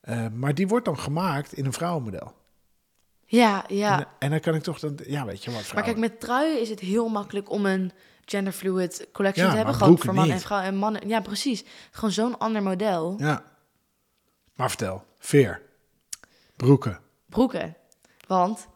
Eh, 0.00 0.26
maar 0.28 0.54
die 0.54 0.68
wordt 0.68 0.84
dan 0.84 0.98
gemaakt 0.98 1.52
in 1.52 1.64
een 1.64 1.72
vrouwenmodel. 1.72 2.34
Ja, 3.26 3.64
ja. 3.68 3.98
En, 3.98 4.06
en 4.18 4.30
dan 4.30 4.40
kan 4.40 4.54
ik 4.54 4.62
toch, 4.62 4.78
dan, 4.78 4.98
ja, 5.06 5.24
weet 5.24 5.44
je 5.44 5.50
wat, 5.50 5.72
Maar 5.74 5.82
kijk, 5.82 5.96
met 5.96 6.20
truien 6.20 6.60
is 6.60 6.68
het 6.68 6.80
heel 6.80 7.08
makkelijk 7.08 7.50
om 7.50 7.66
een 7.66 7.92
genderfluid 8.24 9.08
collection 9.12 9.44
Ja, 9.44 9.50
te 9.50 9.56
hebben. 9.56 9.74
Gewoon 9.74 9.98
voor 9.98 10.14
man 10.14 10.30
en 10.30 10.40
vrouw 10.40 10.60
en 10.60 10.76
mannen. 10.76 11.08
Ja, 11.08 11.20
precies. 11.20 11.64
Gewoon 11.90 12.10
zo'n 12.10 12.38
ander 12.38 12.62
model. 12.62 13.14
Ja. 13.18 13.44
Maar 14.54 14.68
vertel, 14.68 15.04
veer, 15.18 15.62
broeken. 16.56 17.00
Broeken. 17.28 17.76
Want 18.26 18.66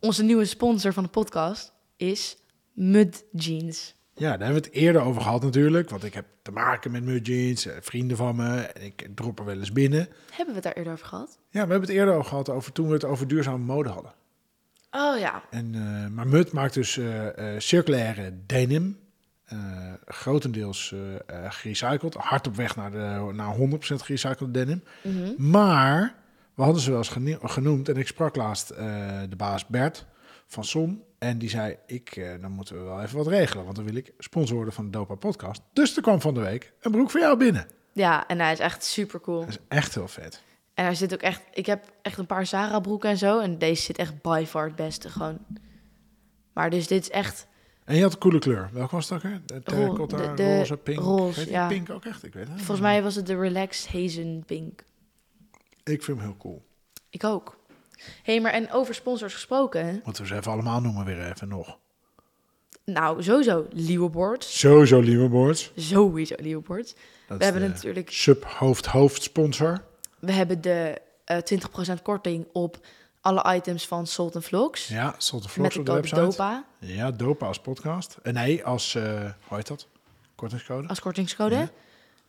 onze 0.00 0.22
nieuwe 0.22 0.44
sponsor 0.44 0.92
van 0.92 1.02
de 1.02 1.08
podcast 1.08 1.72
is 1.96 2.36
Mud 2.72 3.24
Jeans. 3.32 3.94
Ja, 4.14 4.28
daar 4.28 4.46
hebben 4.46 4.62
we 4.62 4.68
het 4.68 4.76
eerder 4.76 5.02
over 5.02 5.22
gehad 5.22 5.42
natuurlijk. 5.42 5.90
Want 5.90 6.04
ik 6.04 6.14
heb 6.14 6.26
te 6.42 6.52
maken 6.52 6.90
met 6.90 7.02
Mudjeans, 7.04 7.66
eh, 7.66 7.76
vrienden 7.80 8.16
van 8.16 8.36
me. 8.36 8.56
En 8.60 8.82
ik 8.82 9.08
drop 9.14 9.38
er 9.38 9.44
wel 9.44 9.58
eens 9.58 9.72
binnen. 9.72 10.08
Hebben 10.30 10.46
we 10.46 10.54
het 10.54 10.62
daar 10.62 10.72
eerder 10.72 10.92
over 10.92 11.06
gehad? 11.06 11.38
Ja, 11.50 11.66
we 11.66 11.70
hebben 11.70 11.80
het 11.80 11.98
eerder 11.98 12.14
over 12.14 12.28
gehad 12.28 12.48
over 12.48 12.72
toen 12.72 12.86
we 12.86 12.92
het 12.92 13.04
over 13.04 13.28
duurzame 13.28 13.64
mode 13.64 13.88
hadden. 13.88 14.12
Oh 14.90 15.18
ja. 15.18 15.42
En, 15.50 15.74
eh, 15.74 16.14
maar 16.14 16.26
Mud 16.26 16.52
maakt 16.52 16.74
dus 16.74 16.98
eh, 16.98 17.28
circulaire 17.58 18.36
denim. 18.46 19.00
grotendeels 20.04 20.94
gerecycled. 21.48 22.14
Hard 22.14 22.46
op 22.46 22.56
weg 22.56 22.76
naar, 22.76 22.90
de, 22.90 23.30
naar 23.32 23.54
100% 23.54 24.02
gerecycled 24.02 24.54
denim. 24.54 24.82
Mhm. 25.02 25.50
Maar 25.50 26.14
we 26.54 26.62
hadden 26.62 26.82
ze 26.82 26.90
wel 26.90 26.98
eens 26.98 27.38
genoemd. 27.42 27.88
En 27.88 27.96
ik 27.96 28.06
sprak 28.06 28.36
laatst 28.36 28.68
de 29.28 29.36
baas 29.36 29.66
Bert 29.66 30.06
van 30.52 30.64
Son. 30.64 31.02
En 31.18 31.38
die 31.38 31.48
zei, 31.48 31.76
ik, 31.86 32.16
eh, 32.16 32.40
dan 32.40 32.50
moeten 32.50 32.76
we 32.76 32.82
wel 32.82 33.02
even 33.02 33.16
wat 33.16 33.26
regelen. 33.26 33.64
Want 33.64 33.76
dan 33.76 33.84
wil 33.84 33.94
ik 33.94 34.12
sponsor 34.18 34.56
worden 34.56 34.74
van 34.74 34.84
de 34.84 34.90
Dopa 34.90 35.14
podcast. 35.14 35.62
Dus 35.72 35.96
er 35.96 36.02
kwam 36.02 36.20
van 36.20 36.34
de 36.34 36.40
week 36.40 36.72
een 36.80 36.90
broek 36.90 37.10
voor 37.10 37.20
jou 37.20 37.38
binnen. 37.38 37.66
Ja, 37.92 38.26
en 38.26 38.38
hij 38.40 38.52
is 38.52 38.58
echt 38.58 38.84
super 38.84 39.20
cool. 39.20 39.40
Dat 39.40 39.48
is 39.48 39.58
echt 39.68 39.94
heel 39.94 40.08
vet. 40.08 40.42
En 40.74 40.84
hij 40.84 40.94
zit 40.94 41.12
ook 41.14 41.20
echt... 41.22 41.42
Ik 41.52 41.66
heb 41.66 41.92
echt 42.02 42.18
een 42.18 42.26
paar 42.26 42.46
Zara 42.46 42.80
broeken 42.80 43.10
en 43.10 43.18
zo. 43.18 43.40
En 43.40 43.58
deze 43.58 43.82
zit 43.82 43.98
echt 43.98 44.22
by 44.22 44.44
far 44.46 44.66
het 44.66 44.76
beste 44.76 45.08
gewoon. 45.08 45.38
Maar 46.52 46.70
dus 46.70 46.86
dit 46.86 47.02
is 47.02 47.10
echt... 47.10 47.46
En 47.84 47.96
je 47.96 48.02
had 48.02 48.12
een 48.12 48.18
coole 48.18 48.38
kleur. 48.38 48.70
Welke 48.72 48.94
was 48.94 49.08
het 49.08 49.18
ook? 49.24 49.30
Hè? 49.32 49.44
De 49.44 49.62
terracotta, 49.62 50.16
de- 50.16 50.34
de 50.34 50.56
roze, 50.58 50.76
pink. 50.76 50.98
roze, 51.00 51.38
Heet 51.38 51.44
die 51.48 51.56
ja. 51.56 51.66
pink 51.68 51.90
ook 51.90 52.04
echt? 52.04 52.24
Ik 52.24 52.32
weet 52.34 52.48
het. 52.48 52.56
Volgens 52.56 52.80
mij 52.80 53.02
was 53.02 53.14
het 53.14 53.26
de 53.26 53.36
Relaxed 53.36 53.92
Hazen 53.92 54.42
Pink. 54.46 54.84
Ik 55.84 56.02
vind 56.02 56.18
hem 56.18 56.26
heel 56.26 56.36
cool. 56.36 56.62
Ik 57.10 57.24
ook. 57.24 57.58
Hé, 58.22 58.32
hey, 58.32 58.40
maar 58.40 58.52
en 58.52 58.72
over 58.72 58.94
sponsors 58.94 59.34
gesproken. 59.34 60.00
Moeten 60.04 60.22
we 60.22 60.28
ze 60.28 60.34
even 60.34 60.52
allemaal 60.52 60.80
noemen 60.80 61.04
weer 61.04 61.30
even 61.30 61.48
nog. 61.48 61.78
Nou, 62.84 63.22
sowieso 63.22 63.66
Liewenbord. 63.70 64.44
Sowieso 64.44 65.00
Lieberboards. 65.00 65.72
Sowieso 65.76 66.34
Liewenbord. 66.38 66.94
Dat 67.28 67.38
We 67.38 67.44
hebben 67.44 67.62
natuurlijk... 67.62 68.10
Sub-hoofd-hoofdsponsor. 68.10 69.84
We 70.18 70.32
hebben 70.32 70.60
de 70.60 71.00
eh 71.24 71.38
20% 71.98 72.02
korting 72.02 72.46
op 72.52 72.78
alle 73.20 73.54
items 73.54 73.86
van 73.86 74.06
Salt 74.06 74.36
Vlogs. 74.38 74.88
Ja, 74.88 75.10
de 75.18 75.32
met 75.32 75.50
vlogs 75.50 75.76
op 75.76 75.86
de 75.86 75.92
website. 75.92 76.20
DOPA 76.20 76.64
Ja, 76.78 77.10
Dopa 77.10 77.46
als 77.46 77.60
podcast. 77.60 78.16
En 78.22 78.34
nee, 78.34 78.64
als, 78.64 78.94
eh 78.94 79.30
hoe 79.46 79.56
heet 79.56 79.66
dat? 79.66 79.86
Kortingscode. 80.34 80.88
als 80.88 81.00
kortingscode. 81.00 81.54
Ja. 81.54 81.70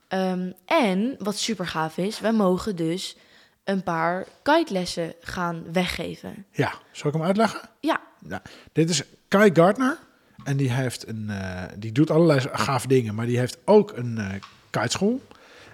Ehm, 0.08 0.52
en 0.66 1.16
wat 1.20 1.38
super 1.38 1.68
gaaf 1.68 1.98
is, 1.98 2.20
wij 2.20 2.32
mogen 2.32 2.76
dus 2.76 3.18
een 3.64 3.84
paar 3.84 4.26
kitelessen 4.42 5.14
gaan 5.22 5.64
weggeven. 5.72 6.46
Ja, 6.52 6.74
zal 6.92 7.08
ik 7.10 7.16
hem 7.16 7.26
uitleggen? 7.26 7.60
Ja, 7.80 8.02
Ja. 8.28 8.42
Dit 8.72 8.90
is 8.90 9.04
Kai 9.28 9.50
Gardner. 9.54 9.98
En 10.44 10.58
die, 10.58 10.72
heeft 10.72 11.08
een, 11.08 11.30
eh, 11.30 11.64
die 11.78 11.92
doet 11.92 12.10
allerlei 12.10 12.40
gaaf 12.52 12.86
dingen. 12.86 13.16
Maar 13.16 13.26
die 13.26 13.38
heeft 13.38 13.58
ook 13.66 13.92
een 13.98 14.18
eh 14.18 14.34
kiteschool. 14.70 15.22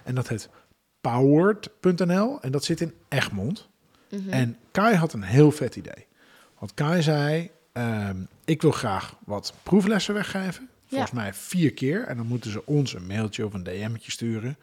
En 0.04 0.14
dat 0.14 0.28
heet 0.28 0.48
powered.nl. 1.00 2.40
En 2.40 2.50
dat 2.52 2.64
zit 2.64 2.80
in 2.80 2.94
Egmond. 3.08 3.68
Mhm. 4.10 4.28
En 4.30 4.56
Kai 4.70 4.94
had 4.96 5.12
een 5.12 5.22
heel 5.22 5.50
vet 5.52 5.76
idee. 5.76 6.06
Want 6.58 6.74
Kai 6.74 7.02
zei, 7.02 7.50
ehm, 7.72 8.16
ik 8.44 8.62
wil 8.62 8.70
graag 8.72 9.14
wat 9.24 9.54
proeflessen 9.62 10.14
weggeven. 10.14 10.68
Volgens 10.86 11.10
mij 11.12 11.34
vier 11.34 11.72
keer. 11.72 12.04
En 12.04 12.16
dan 12.16 12.26
moeten 12.26 12.50
ze 12.50 12.66
ons 12.66 12.94
een 12.94 13.06
mailtje 13.06 13.46
of 13.46 13.54
een 13.54 13.62
DM'tje 13.62 14.10
sturen. 14.10 14.56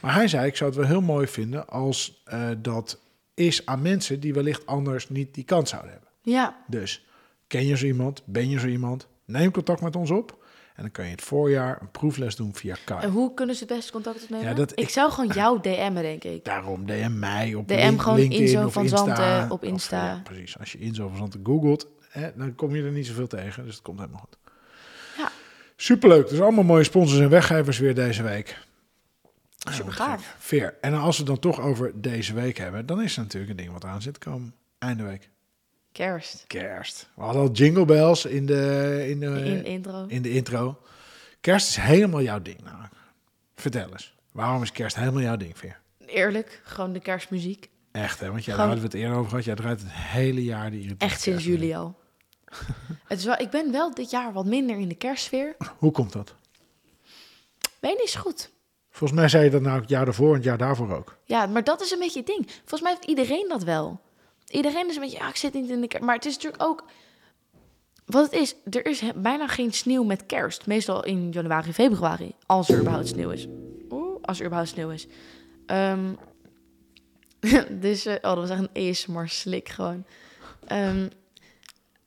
Maar 0.00 0.14
hij 0.14 0.28
zei, 0.28 0.46
ik 0.46 0.56
zou 0.56 0.70
het 0.70 0.78
wel 0.78 0.88
heel 0.88 1.00
mooi 1.00 1.26
vinden 1.26 1.68
als 1.68 2.22
eh, 2.24 2.48
dat 2.58 3.00
is 3.34 3.66
aan 3.66 3.82
mensen 3.82 4.20
die 4.20 4.34
wellicht 4.34 4.66
anders 4.66 5.08
niet 5.08 5.34
die 5.34 5.44
kans 5.44 5.70
zouden 5.70 5.90
hebben. 5.92 6.08
ja, 6.22 6.56
Dus 6.66 7.04
ken 7.46 7.66
je 7.66 7.76
zo 7.76 7.86
iemand, 7.86 8.22
ben 8.24 8.48
je 8.50 8.58
zo 8.58 8.66
iemand, 8.66 9.06
neem 9.24 9.50
contact 9.50 9.80
met 9.80 9.96
ons 9.96 10.10
op. 10.10 10.38
En 10.74 10.82
dan 10.86 10.90
kan 10.94 11.04
je 11.04 11.10
het 11.10 11.22
voorjaar 11.22 11.78
een 11.80 11.90
proefles 11.90 12.36
doen 12.36 12.54
via 12.54 12.76
Kai. 12.84 13.02
en 13.02 13.10
hoe 13.10 13.34
kunnen 13.34 13.54
ze 13.54 13.64
het 13.64 13.72
beste 13.76 13.92
contact 13.92 14.22
opnemen? 14.22 14.46
Ja, 14.46 14.54
dat- 14.54 14.72
ik, 14.72 14.78
ik- 14.78 14.88
zou 14.88 15.10
gewoon 15.10 15.30
jou 15.34 15.60
DM'en, 15.60 15.94
denk 15.94 16.24
ik. 16.24 16.44
Daarom 16.44 16.86
DM 16.86 17.18
mij 17.18 17.54
op 17.54 17.68
DM 17.68 17.74
Link- 17.74 18.02
gewoon 18.02 18.18
LinkedIn 18.18 18.46
Inzo 18.46 18.64
of 18.66 18.72
van 18.72 18.82
Insta. 18.82 18.96
Zanten 19.16 19.50
op 19.50 19.62
Of, 19.62 19.68
Insta. 19.68 20.04
ja, 20.06 20.20
precies. 20.24 20.58
Als 20.58 20.72
je 20.72 20.78
Inzo 20.78 21.08
van 21.08 21.16
Zanten 21.16 21.40
googelt, 21.44 21.86
hè, 22.08 22.30
dan 22.36 22.54
kom 22.54 22.74
je 22.74 22.82
er 22.82 22.90
niet 22.92 23.06
zoveel 23.06 23.26
tegen. 23.26 23.64
Dus 23.64 23.74
het 23.74 23.82
komt 23.82 23.98
helemaal 23.98 24.20
goed. 24.20 24.36
Ja. 25.18 25.30
Superleuk. 25.76 26.28
Dus 26.28 26.40
allemaal 26.40 26.64
mooie 26.64 26.84
sponsors 26.84 27.20
en 27.20 27.28
weggevers 27.28 27.78
weer 27.78 27.94
deze 27.94 28.22
week. 28.22 28.58
Ja, 29.68 29.72
Super 29.72 29.92
gaaf. 29.92 30.34
Veer. 30.38 30.74
En 30.80 30.94
als 30.94 31.16
we 31.18 31.22
het 31.22 31.26
dan 31.42 31.52
toch 31.52 31.60
over 31.60 32.00
deze 32.00 32.34
week 32.34 32.58
hebben, 32.58 32.86
dan 32.86 33.02
is 33.02 33.16
er 33.16 33.22
natuurlijk 33.22 33.50
een 33.50 33.56
ding 33.56 33.72
wat 33.72 33.84
aan 33.84 34.02
zit 34.02 34.14
te 34.14 34.20
komen. 34.30 34.54
Einde 34.78 35.02
week. 35.02 35.28
Kerst. 35.92 36.44
Kerst. 36.46 37.08
We 37.14 37.22
hadden 37.22 37.42
al 37.42 37.50
jingle 37.50 37.84
bells 37.84 38.24
in 38.24 38.46
de, 38.46 39.04
in 39.08 39.20
de, 39.20 39.26
In 39.26 39.64
intro. 39.64 40.04
in 40.08 40.22
de 40.22 40.30
intro. 40.30 40.80
Kerst 41.40 41.68
is 41.68 41.76
helemaal 41.76 42.22
jouw 42.22 42.42
ding 42.42 42.62
namelijk. 42.62 42.92
Vertel 43.54 43.90
eens. 43.92 44.14
Waarom 44.32 44.62
is 44.62 44.72
kerst 44.72 44.96
helemaal 44.96 45.22
jouw 45.22 45.36
ding, 45.36 45.58
Veer? 45.58 45.80
Eerlijk, 46.06 46.60
gewoon 46.64 46.92
de 46.92 47.00
kerstmuziek. 47.00 47.68
Echt, 47.92 48.20
hè? 48.20 48.30
Want 48.30 48.44
jij, 48.44 48.56
daar 48.56 48.66
hadden 48.66 48.82
we 48.84 48.90
het 48.90 49.00
eerder 49.00 49.16
over 49.16 49.28
gehad. 49.30 49.44
Jij 49.44 49.54
draait 49.54 49.80
het 49.80 49.92
hele 49.92 50.44
jaar 50.44 50.70
die 50.70 50.94
Echt 50.98 51.20
sinds 51.20 51.44
juli 51.44 51.74
al. 51.74 51.98
het 53.10 53.18
is 53.18 53.24
wel, 53.24 53.38
ik 53.38 53.50
ben 53.50 53.72
wel 53.72 53.94
dit 53.94 54.10
jaar 54.10 54.32
wat 54.32 54.46
minder 54.46 54.78
in 54.78 54.88
de 54.88 54.94
kerstsfeer. 54.94 55.56
Hoe 55.78 55.92
komt 55.92 56.12
dat? 56.12 56.34
Weet 57.80 57.98
niet 57.98 58.10
zo 58.10 58.20
goed. 58.20 58.50
Volgens 59.00 59.20
mij 59.20 59.28
zei 59.28 59.44
je 59.44 59.50
dat 59.50 59.62
nou 59.62 59.80
het 59.80 59.88
jaar 59.88 60.04
daarvoor 60.04 60.28
en 60.28 60.34
het 60.34 60.44
jaar 60.44 60.58
daarvoor 60.58 60.96
ook. 60.96 61.16
Ja, 61.24 61.46
maar 61.46 61.64
dat 61.64 61.80
is 61.80 61.90
een 61.90 61.98
beetje 61.98 62.18
het 62.18 62.26
ding. 62.26 62.46
Volgens 62.50 62.80
mij 62.80 62.90
heeft 62.90 63.04
iedereen 63.04 63.46
dat 63.48 63.62
wel. 63.62 64.00
Iedereen 64.48 64.88
is 64.88 64.94
een 64.94 65.00
beetje, 65.00 65.18
ja, 65.18 65.28
ik 65.28 65.36
zit 65.36 65.52
niet 65.52 65.70
in 65.70 65.80
de 65.80 65.86
kerst. 65.86 66.04
Maar 66.04 66.14
het 66.14 66.24
is 66.24 66.34
natuurlijk 66.34 66.62
ook... 66.62 66.84
Wat 68.04 68.24
het 68.24 68.32
is, 68.32 68.54
er 68.70 68.86
is 68.86 69.02
bijna 69.16 69.46
geen 69.46 69.72
sneeuw 69.72 70.02
met 70.04 70.26
kerst. 70.26 70.66
Meestal 70.66 71.04
in 71.04 71.30
januari, 71.30 71.72
februari. 71.72 72.34
Als 72.46 72.68
er 72.68 72.78
überhaupt 72.78 73.08
sneeuw 73.08 73.30
is. 73.30 73.46
Als 74.22 74.38
er 74.38 74.44
überhaupt 74.44 74.70
sneeuw 74.70 74.90
is. 74.90 75.06
Ehm, 75.66 76.12
dus, 77.84 78.06
eh, 78.06 78.14
oh, 78.14 78.20
dat 78.20 78.36
was 78.36 78.50
echt 78.50 78.68
een 78.72 78.88
ASMR 78.88 79.28
slik 79.28 79.68
gewoon. 79.68 80.04
Ehm, 80.66 81.08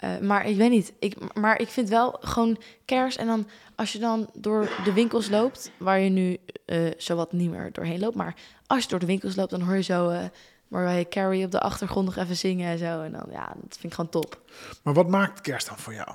eh, 0.03 0.17
maar 0.17 0.45
ik 0.45 0.57
weet 0.57 0.69
niet. 0.69 0.93
Ik, 0.99 1.33
maar 1.33 1.59
ik 1.59 1.67
vind 1.67 1.89
wel 1.89 2.17
gewoon 2.19 2.57
kerst. 2.85 3.17
En 3.17 3.27
dan 3.27 3.47
als 3.75 3.91
je 3.91 3.99
dan 3.99 4.29
door 4.33 4.69
de 4.83 4.93
winkels 4.93 5.29
loopt, 5.29 5.71
waar 5.77 5.99
je 5.99 6.09
nu 6.09 6.37
eh 6.65 6.91
zowat 6.97 7.31
niet 7.31 7.49
meer 7.49 7.69
doorheen 7.71 7.99
loopt. 7.99 8.15
Maar 8.15 8.35
als 8.67 8.83
je 8.83 8.89
door 8.89 8.99
de 8.99 9.05
winkels 9.05 9.35
loopt, 9.35 9.49
dan 9.49 9.61
hoor 9.61 9.75
je 9.75 9.81
zo 9.81 10.09
eh 10.09 10.23
Mariah 10.67 11.09
Carey 11.09 11.43
op 11.43 11.51
de 11.51 11.59
achtergrond 11.59 12.05
nog 12.05 12.15
even 12.15 12.35
zingen 12.35 12.71
en 12.71 12.77
zo. 12.77 13.01
En 13.01 13.11
dan, 13.11 13.25
ja, 13.31 13.45
dat 13.47 13.77
vind 13.79 13.83
ik 13.83 13.93
gewoon 13.93 14.09
top. 14.09 14.41
Maar 14.83 14.93
wat 14.93 15.09
maakt 15.09 15.41
kerst 15.41 15.67
dan 15.67 15.77
voor 15.77 15.93
jou? 15.93 16.09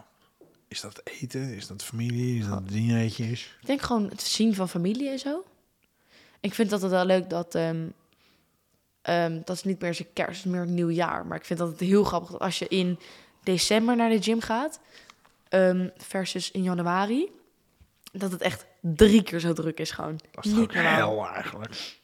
Is 0.68 0.81
dat 0.81 1.01
eten? 1.05 1.55
Is 1.55 1.66
dat 1.66 1.83
familie? 1.83 2.38
Is 2.38 2.48
dat 2.48 2.68
dineetjes? 2.68 3.57
Ik 3.61 3.66
denk 3.66 3.81
gewoon 3.83 4.09
het 4.09 4.22
zien 4.22 4.55
van 4.55 4.68
familie 4.68 5.11
en 5.11 5.18
zo. 5.18 5.44
Ik 6.40 6.55
vind 6.55 6.70
dat 6.70 6.83
het 6.83 6.90
wel 6.90 7.05
leuk 7.05 7.31
dat... 7.31 7.55
ehm, 7.55 7.87
ehm, 9.03 9.40
dat 9.44 9.57
is 9.57 9.64
niet 9.64 9.81
meer 9.81 9.94
zijn 9.94 10.09
kerst, 10.12 10.37
het 10.37 10.46
is 10.46 10.53
meer 10.53 10.61
een 10.61 10.74
nieuw 10.74 10.90
jaar. 10.90 11.27
Maar 11.27 11.37
ik 11.37 11.44
vind 11.44 11.59
dat 11.59 11.68
het 11.68 11.81
heel 11.81 12.05
grappig 12.05 12.31
dat 12.31 12.40
als 12.40 12.59
je 12.59 12.68
in 12.68 12.98
december 13.53 13.97
naar 13.97 14.11
de 14.11 14.23
gym 14.23 14.41
gaat... 14.41 14.81
ehm, 15.49 15.89
versus 15.97 16.51
in 16.51 16.63
januari... 16.63 17.31
dat 18.13 18.33
het 18.33 18.41
echt 18.41 18.67
drie 18.81 19.23
keer 19.23 19.41
zo 19.41 19.53
druk 19.53 19.81
is 19.81 19.91
gewoon. 19.91 20.21
Dat 20.31 20.45
is 20.45 20.53
Niet 20.53 20.61
ook 20.61 20.73
hel 20.73 21.27
eigenlijk. 21.27 21.99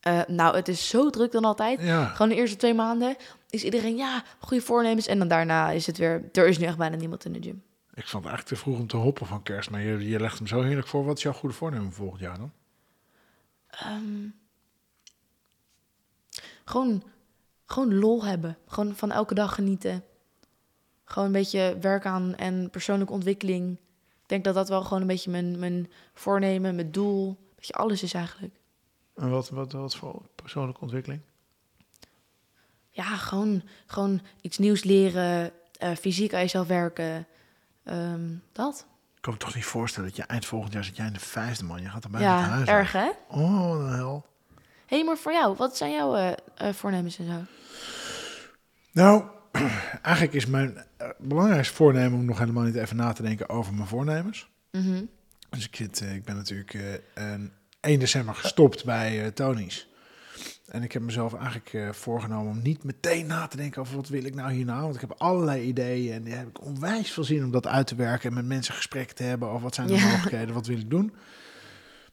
Eh, 0.00 0.20
nou, 0.26 0.56
het 0.56 0.68
is 0.68 0.88
zo 0.88 1.10
druk 1.10 1.32
dan 1.32 1.44
altijd. 1.44 1.82
Ja. 1.82 2.04
Gewoon 2.04 2.28
de 2.28 2.34
eerste 2.34 2.56
twee 2.56 2.74
maanden 2.74 3.16
is 3.50 3.64
iedereen, 3.64 3.96
ja, 3.96 4.24
goede 4.38 4.62
voornemens. 4.62 5.06
En 5.06 5.18
dan 5.18 5.28
daarna 5.28 5.70
is 5.70 5.86
het 5.86 5.98
weer, 5.98 6.28
er 6.32 6.48
is 6.48 6.58
nu 6.58 6.66
echt 6.66 6.76
bijna 6.76 6.96
niemand 6.96 7.24
in 7.24 7.32
de 7.32 7.42
gym. 7.42 7.62
Ik 7.94 8.06
vond 8.06 8.24
het 8.24 8.32
eigenlijk 8.32 8.46
te 8.46 8.56
vroeg 8.56 8.78
om 8.78 8.86
te 8.86 8.96
hoppen 8.96 9.26
van 9.26 9.42
kerst. 9.42 9.70
Maar 9.70 9.80
je, 9.80 10.08
je 10.08 10.20
legt 10.20 10.38
hem 10.38 10.46
zo 10.46 10.62
heerlijk 10.62 10.86
voor. 10.86 11.04
Wat 11.04 11.16
is 11.16 11.22
jouw 11.22 11.32
goede 11.32 11.54
voornemen 11.54 11.84
voor 11.84 11.94
volgend 11.94 12.20
jaar 12.20 12.38
dan? 12.38 12.52
Ehm, 13.70 14.28
gewoon, 16.64 17.02
gewoon 17.72 17.94
lol 17.98 18.24
hebben. 18.24 18.56
Gewoon 18.66 18.96
van 18.96 19.10
elke 19.12 19.34
dag 19.34 19.54
genieten. 19.54 20.04
Gewoon 21.04 21.26
een 21.26 21.32
beetje 21.32 21.76
werk 21.80 22.06
aan 22.06 22.34
en 22.34 22.70
persoonlijke 22.70 23.12
ontwikkeling. 23.12 23.72
Ik 24.22 24.28
denk 24.28 24.44
dat 24.44 24.54
dat 24.54 24.68
wel 24.68 24.82
gewoon 24.82 25.00
een 25.00 25.06
beetje 25.06 25.30
mijn, 25.30 25.58
mijn 25.58 25.90
voornemen, 26.14 26.74
mijn 26.74 26.90
doel. 26.92 27.36
Dat 27.56 27.66
je 27.66 27.72
alles 27.72 28.02
is 28.02 28.14
eigenlijk. 28.14 28.54
En 29.14 29.30
wat, 29.30 29.48
wat, 29.48 29.72
wat 29.72 29.96
voor 29.96 30.22
persoonlijke 30.34 30.80
ontwikkeling? 30.80 31.20
Ja, 32.90 33.16
gewoon, 33.16 33.62
gewoon 33.86 34.20
iets 34.40 34.58
nieuws 34.58 34.84
leren. 34.84 35.52
eh, 35.78 35.94
fysiek 35.96 36.34
aan 36.34 36.40
jezelf 36.40 36.66
werken. 36.66 37.26
Ehm, 37.84 38.34
dat. 38.52 38.86
Ik 39.14 39.20
kan 39.24 39.32
me 39.32 39.38
toch 39.38 39.54
niet 39.54 39.64
voorstellen 39.64 40.08
dat 40.08 40.16
je 40.18 40.22
eind 40.24 40.46
volgend 40.46 40.72
jaar 40.72 40.84
zit 40.84 40.96
jij 40.96 41.06
in 41.06 41.12
de 41.12 41.20
vijfde 41.20 41.64
man. 41.64 41.82
Je 41.82 41.88
gaat 41.88 42.04
er 42.04 42.10
bijna 42.10 42.26
Ja, 42.38 42.48
huis. 42.48 42.68
erg 42.68 42.92
hè? 42.92 43.10
Oh, 43.28 43.68
wat 43.68 43.80
een 43.80 43.92
hel. 43.94 44.26
Hé, 44.88 44.96
hey, 44.96 45.04
maar 45.04 45.16
voor 45.16 45.32
jou, 45.32 45.56
wat 45.56 45.76
zijn 45.76 45.92
jouw 45.92 46.14
eh, 46.14 46.72
voornemens 46.72 47.18
en 47.18 47.24
zo? 47.26 47.44
Nou, 48.92 49.24
eigenlijk 50.02 50.34
is 50.34 50.46
mijn 50.46 50.84
eh, 50.96 51.08
belangrijkste 51.18 51.74
voornemen 51.74 52.18
om 52.18 52.24
nog 52.24 52.38
helemaal 52.38 52.64
niet 52.64 52.74
even 52.74 52.96
na 52.96 53.12
te 53.12 53.22
denken 53.22 53.48
over 53.48 53.74
mijn 53.74 53.88
voornemens. 53.88 54.48
Mhm. 54.72 55.04
Dus 55.50 55.66
ik, 55.66 55.76
zit, 55.76 56.00
ik 56.00 56.24
ben 56.24 56.36
natuurlijk 56.36 57.00
een 57.14 57.52
1 57.80 57.98
december 57.98 58.34
gestopt 58.34 58.84
bij 58.84 59.30
Tony's. 59.30 59.88
En 60.66 60.82
ik 60.82 60.92
heb 60.92 61.02
mezelf 61.02 61.34
eigenlijk 61.34 61.94
voorgenomen 61.96 62.50
om 62.50 62.62
niet 62.62 62.84
meteen 62.84 63.26
na 63.26 63.46
te 63.46 63.56
denken 63.56 63.80
over 63.80 63.96
wat 63.96 64.08
wil 64.08 64.24
ik 64.24 64.34
nou 64.34 64.52
hierna. 64.52 64.80
Want 64.80 64.94
ik 64.94 65.00
heb 65.00 65.14
allerlei 65.18 65.62
ideeën 65.62 66.12
en 66.12 66.22
die 66.22 66.34
heb 66.34 66.48
ik 66.48 66.64
onwijs 66.64 67.10
veel 67.12 67.24
zin 67.24 67.44
om 67.44 67.50
dat 67.50 67.66
uit 67.66 67.86
te 67.86 67.94
werken 67.94 68.28
en 68.28 68.34
met 68.34 68.44
mensen 68.46 68.74
gesprek 68.74 69.12
te 69.12 69.22
hebben 69.22 69.48
over 69.48 69.62
wat 69.62 69.74
zijn 69.74 69.86
de 69.86 69.94
Ja. 69.94 70.10
mogelijkheden, 70.10 70.54
wat 70.54 70.66
wil 70.66 70.78
ik 70.78 70.90
doen. 70.90 71.14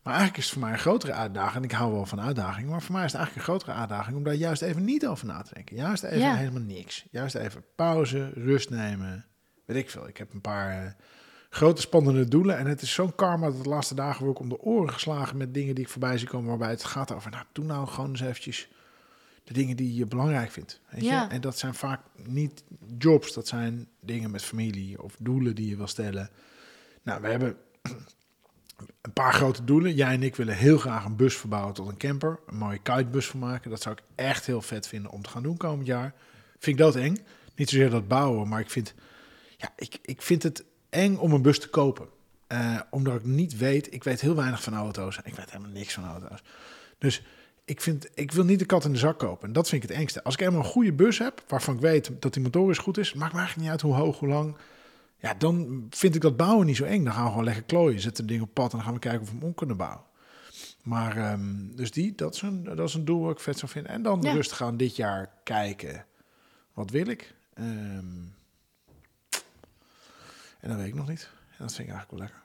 Maar 0.06 0.14
eigenlijk 0.14 0.38
is 0.38 0.50
het 0.50 0.54
voor 0.54 0.62
mij 0.64 0.72
een 0.72 0.84
grotere 0.84 1.14
uitdaging. 1.14 1.64
Ik 1.64 1.72
hou 1.72 1.94
wel 1.94 2.06
van 2.06 2.22
uitdagingen, 2.22 2.70
maar 2.70 2.82
voor 2.82 2.96
mij 2.96 3.06
is 3.06 3.12
het 3.12 3.22
eigenlijk 3.22 3.48
een 3.48 3.54
grotere 3.54 3.80
uitdaging 3.80 4.18
om 4.18 4.24
daar 4.24 4.34
juist 4.34 4.62
even 4.62 4.84
niet 4.84 5.08
over 5.08 5.26
na 5.26 5.42
te 5.42 5.54
denken. 5.54 5.76
Juist 5.76 6.04
even 6.04 6.20
Ja. 6.20 6.36
helemaal 6.36 6.62
niks. 6.62 7.06
Juist 7.12 7.36
even 7.36 7.64
pauze, 7.76 8.30
rust 8.34 8.70
nemen. 8.70 9.26
Weet 9.66 9.78
ik 9.78 9.90
veel. 9.90 10.08
Ik 10.08 10.18
heb 10.18 10.34
een 10.34 10.42
paar 10.42 10.86
eh, 10.86 10.92
grote 11.50 11.82
spannende 11.82 12.28
doelen. 12.28 12.58
En 12.58 12.66
het 12.66 12.82
is 12.82 12.94
zo'n 12.94 13.16
karma 13.16 13.50
dat 13.52 13.64
de 13.64 13.70
laatste 13.70 13.96
dagen 13.96 14.24
word 14.26 14.36
ik 14.38 14.44
om 14.44 14.50
de 14.50 14.62
oren 14.62 14.94
geslagen 14.94 15.38
met 15.38 15.54
dingen 15.54 15.76
die 15.76 15.84
ik 15.84 15.90
voorbij 15.90 16.18
zie 16.18 16.28
komen. 16.28 16.48
Waarbij 16.50 16.70
het 16.70 16.84
gaat 16.84 17.12
over, 17.12 17.32
nou, 17.32 17.44
doe 17.52 17.66
nou 17.66 17.88
gewoon 17.88 18.10
eens 18.10 18.22
eventjes 18.22 18.70
de 19.44 19.54
dingen 19.54 19.76
die 19.76 19.96
je 19.96 20.06
belangrijk 20.06 20.52
vindt. 20.52 20.82
Weet 20.90 21.02
je? 21.02 21.08
Ja. 21.08 21.30
En 21.30 21.42
dat 21.42 21.58
zijn 21.58 21.74
vaak 21.74 22.02
niet 22.26 22.64
jobs, 22.98 23.34
dat 23.34 23.48
zijn 23.48 23.88
dingen 24.02 24.32
met 24.32 24.44
familie 24.44 25.02
of 25.04 25.16
doelen 25.20 25.56
die 25.56 25.70
je 25.70 25.76
wil 25.78 25.88
stellen. 25.88 26.30
Nou, 27.04 27.22
we 27.22 27.28
hebben 27.28 27.58
een 29.02 29.14
paar 29.14 29.34
grote 29.34 29.64
doelen. 29.64 29.94
Jij 29.94 30.14
en 30.14 30.24
ik 30.24 30.36
willen 30.36 30.56
heel 30.56 30.78
graag 30.78 31.06
een 31.06 31.16
bus 31.16 31.38
verbouwen 31.38 31.74
tot 31.74 31.88
een 31.88 31.98
camper. 31.98 32.40
Een 32.48 32.58
mooie 32.58 32.78
kitebus 32.78 33.28
van 33.28 33.40
maken. 33.40 33.70
Dat 33.70 33.82
zou 33.82 33.96
ik 33.96 34.04
echt 34.16 34.46
heel 34.46 34.62
vet 34.62 34.88
vinden 34.88 35.12
om 35.12 35.22
te 35.22 35.30
gaan 35.30 35.44
doen 35.44 35.58
komend 35.58 35.88
jaar. 35.88 36.14
Vind 36.60 36.80
ik 36.80 36.84
doodeng. 36.84 37.22
Niet 37.56 37.70
zozeer 37.70 37.90
dat 37.90 38.08
bouwen, 38.08 38.48
maar 38.48 38.60
ik 38.60 38.70
vind, 38.70 38.94
ja, 39.58 39.74
ik, 39.76 39.98
ik 40.02 40.22
vind 40.22 40.44
het 40.44 40.64
eng 40.90 41.16
om 41.16 41.34
een 41.34 41.42
bus 41.42 41.60
te 41.60 41.70
kopen. 41.70 42.08
Eh, 42.48 42.80
omdat 42.90 43.16
ik 43.16 43.26
niet 43.26 43.58
weet, 43.58 43.94
ik 43.94 44.04
weet 44.04 44.22
heel 44.22 44.36
weinig 44.36 44.64
van 44.64 44.74
auto's. 44.74 45.20
Ik 45.24 45.36
weet 45.36 45.52
helemaal 45.52 45.72
niks 45.72 45.94
van 45.94 46.06
auto's. 46.06 46.44
Dus 46.98 47.24
ik, 47.66 47.82
vind, 47.82 48.08
ik 48.14 48.32
wil 48.32 48.44
niet 48.44 48.60
de 48.60 48.66
kat 48.66 48.86
in 48.86 48.92
de 48.92 48.98
zak 48.98 49.20
kopen. 49.20 49.48
En 49.48 49.54
dat 49.54 49.70
vind 49.70 49.84
ik 49.84 49.90
het 49.90 49.98
engste. 49.98 50.24
Als 50.24 50.34
ik 50.34 50.42
eenmaal 50.42 50.60
een 50.60 50.66
goede 50.66 50.94
bus 50.94 51.18
heb, 51.18 51.44
waarvan 51.48 51.76
ik 51.76 51.82
weet 51.82 52.12
dat 52.20 52.34
die 52.34 52.44
motorisch 52.44 52.78
goed 52.78 52.98
is, 52.98 53.14
maakt 53.14 53.34
me 53.34 53.40
eigenlijk 53.40 53.68
niet 53.68 53.82
uit 53.82 53.92
hoe 53.92 54.04
hoog, 54.04 54.20
hoe 54.20 54.30
lang. 54.30 54.56
Ja, 55.26 55.34
dan 55.34 55.88
vind 55.90 56.16
ik 56.16 56.22
dat 56.22 56.38
bouwen 56.38 56.66
niet 56.66 56.76
zo 56.76 56.84
eng. 56.84 57.04
Dan 57.04 57.14
gaan 57.14 57.24
we 57.24 57.30
gewoon 57.30 57.44
lekker 57.44 57.64
klooien, 57.64 58.00
zetten 58.00 58.24
het 58.24 58.32
ding 58.34 58.44
op 58.44 58.54
pad 58.54 58.72
en 58.72 58.78
dan 58.78 58.86
gaan 58.86 58.94
we 58.94 59.00
kijken 59.00 59.22
of 59.22 59.28
we 59.30 59.36
hem 59.36 59.44
om 59.46 59.54
kunnen 59.54 59.78
bouwen. 59.78 60.04
Maar 60.84 61.18
ehm, 61.18 61.76
dus 61.76 61.92
die, 61.92 62.16
dat 62.16 62.36
is, 62.36 62.42
een, 62.42 62.64
dat 62.64 62.80
is 62.88 62.94
een 62.94 63.06
doel 63.06 63.22
wat 63.22 63.32
ik 63.32 63.40
vet 63.40 63.58
zou 63.60 63.72
vinden. 63.72 63.92
En 63.92 64.02
dan 64.02 64.22
Ja. 64.22 64.34
rustig 64.34 64.58
gaan 64.58 64.78
dit 64.78 64.96
jaar 64.96 65.30
kijken. 65.44 66.06
Wat 66.74 66.90
wil 66.90 67.08
ik? 67.08 67.36
Ehm, 67.54 67.66
en 70.60 70.70
dat 70.70 70.76
weet 70.78 70.88
ik 70.88 70.94
nog 70.96 71.08
niet. 71.08 71.30
En 71.50 71.56
dat 71.66 71.74
vind 71.74 71.88
ik 71.88 71.94
eigenlijk 71.94 72.12
wel 72.12 72.20
lekker. 72.20 72.44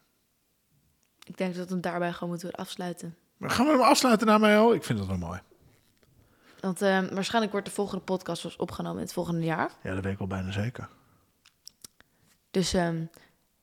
Ik 1.24 1.36
denk 1.36 1.54
dat 1.54 1.66
we 1.66 1.72
hem 1.72 1.80
daarbij 1.82 2.12
gewoon 2.12 2.28
moeten 2.28 2.50
afsluiten. 2.52 3.16
Maar 3.36 3.50
gaan 3.50 3.66
we 3.66 3.72
hem 3.72 3.80
afsluiten 3.80 4.26
daarmee 4.26 4.56
al? 4.56 4.74
Ik 4.74 4.84
vind 4.84 4.98
dat 4.98 5.06
wel 5.08 5.18
mooi. 5.18 5.40
Want 6.60 6.82
eh, 6.82 7.02
waarschijnlijk 7.08 7.52
wordt 7.52 7.66
de 7.66 7.72
volgende 7.72 8.04
podcast 8.04 8.56
opgenomen 8.56 8.96
in 8.98 9.04
het 9.04 9.12
volgende 9.12 9.44
jaar. 9.44 9.70
Ja, 9.82 9.94
dat 9.94 10.02
weet 10.04 10.12
ik 10.12 10.18
wel 10.18 10.26
bijna 10.28 10.50
zeker. 10.50 10.88
Dus 12.50 12.74
ehm, 12.74 13.04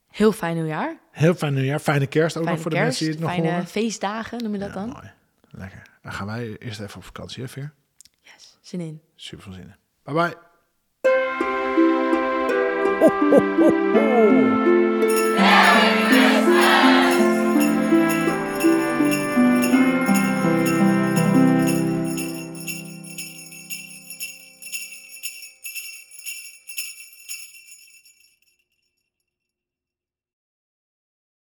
heel 0.07 0.31
fijn 0.31 0.55
nieuwjaar. 0.55 0.97
Heel 1.11 1.33
fijn 1.35 1.53
nieuwjaar. 1.53 1.79
Fijne 1.79 2.07
kerst 2.07 2.37
ook 2.37 2.43
Fijne 2.43 2.55
nog 2.57 2.61
voor 2.61 2.71
de 2.71 2.77
mensen 2.83 3.03
die 3.05 3.13
het 3.13 3.23
nog 3.23 3.31
fijne 3.31 3.49
horen. 3.49 3.67
feestdagen, 3.67 4.43
noem 4.43 4.53
je 4.53 4.59
dat 4.59 4.67
Ja, 4.67 4.73
dan? 4.73 4.89
mooi. 4.89 5.11
Lekker. 5.49 5.81
Dan 6.01 6.11
gaan 6.13 6.27
wij 6.27 6.57
eerst 6.57 6.79
even 6.79 6.95
op 6.97 7.03
vakantie, 7.03 7.43
hè, 7.43 7.49
Veer? 7.49 7.73
Yes, 8.21 8.57
zin 8.61 8.79
in. 8.79 9.01
Super 9.15 9.43
veel 9.43 9.53
zin 9.53 9.61
in. 9.63 9.75
Bye 10.03 10.13
bye. 10.13 10.35
Ho, 12.99 13.09
ho, 13.29 13.39
ho, 13.57 13.93
ho. 13.93 15.86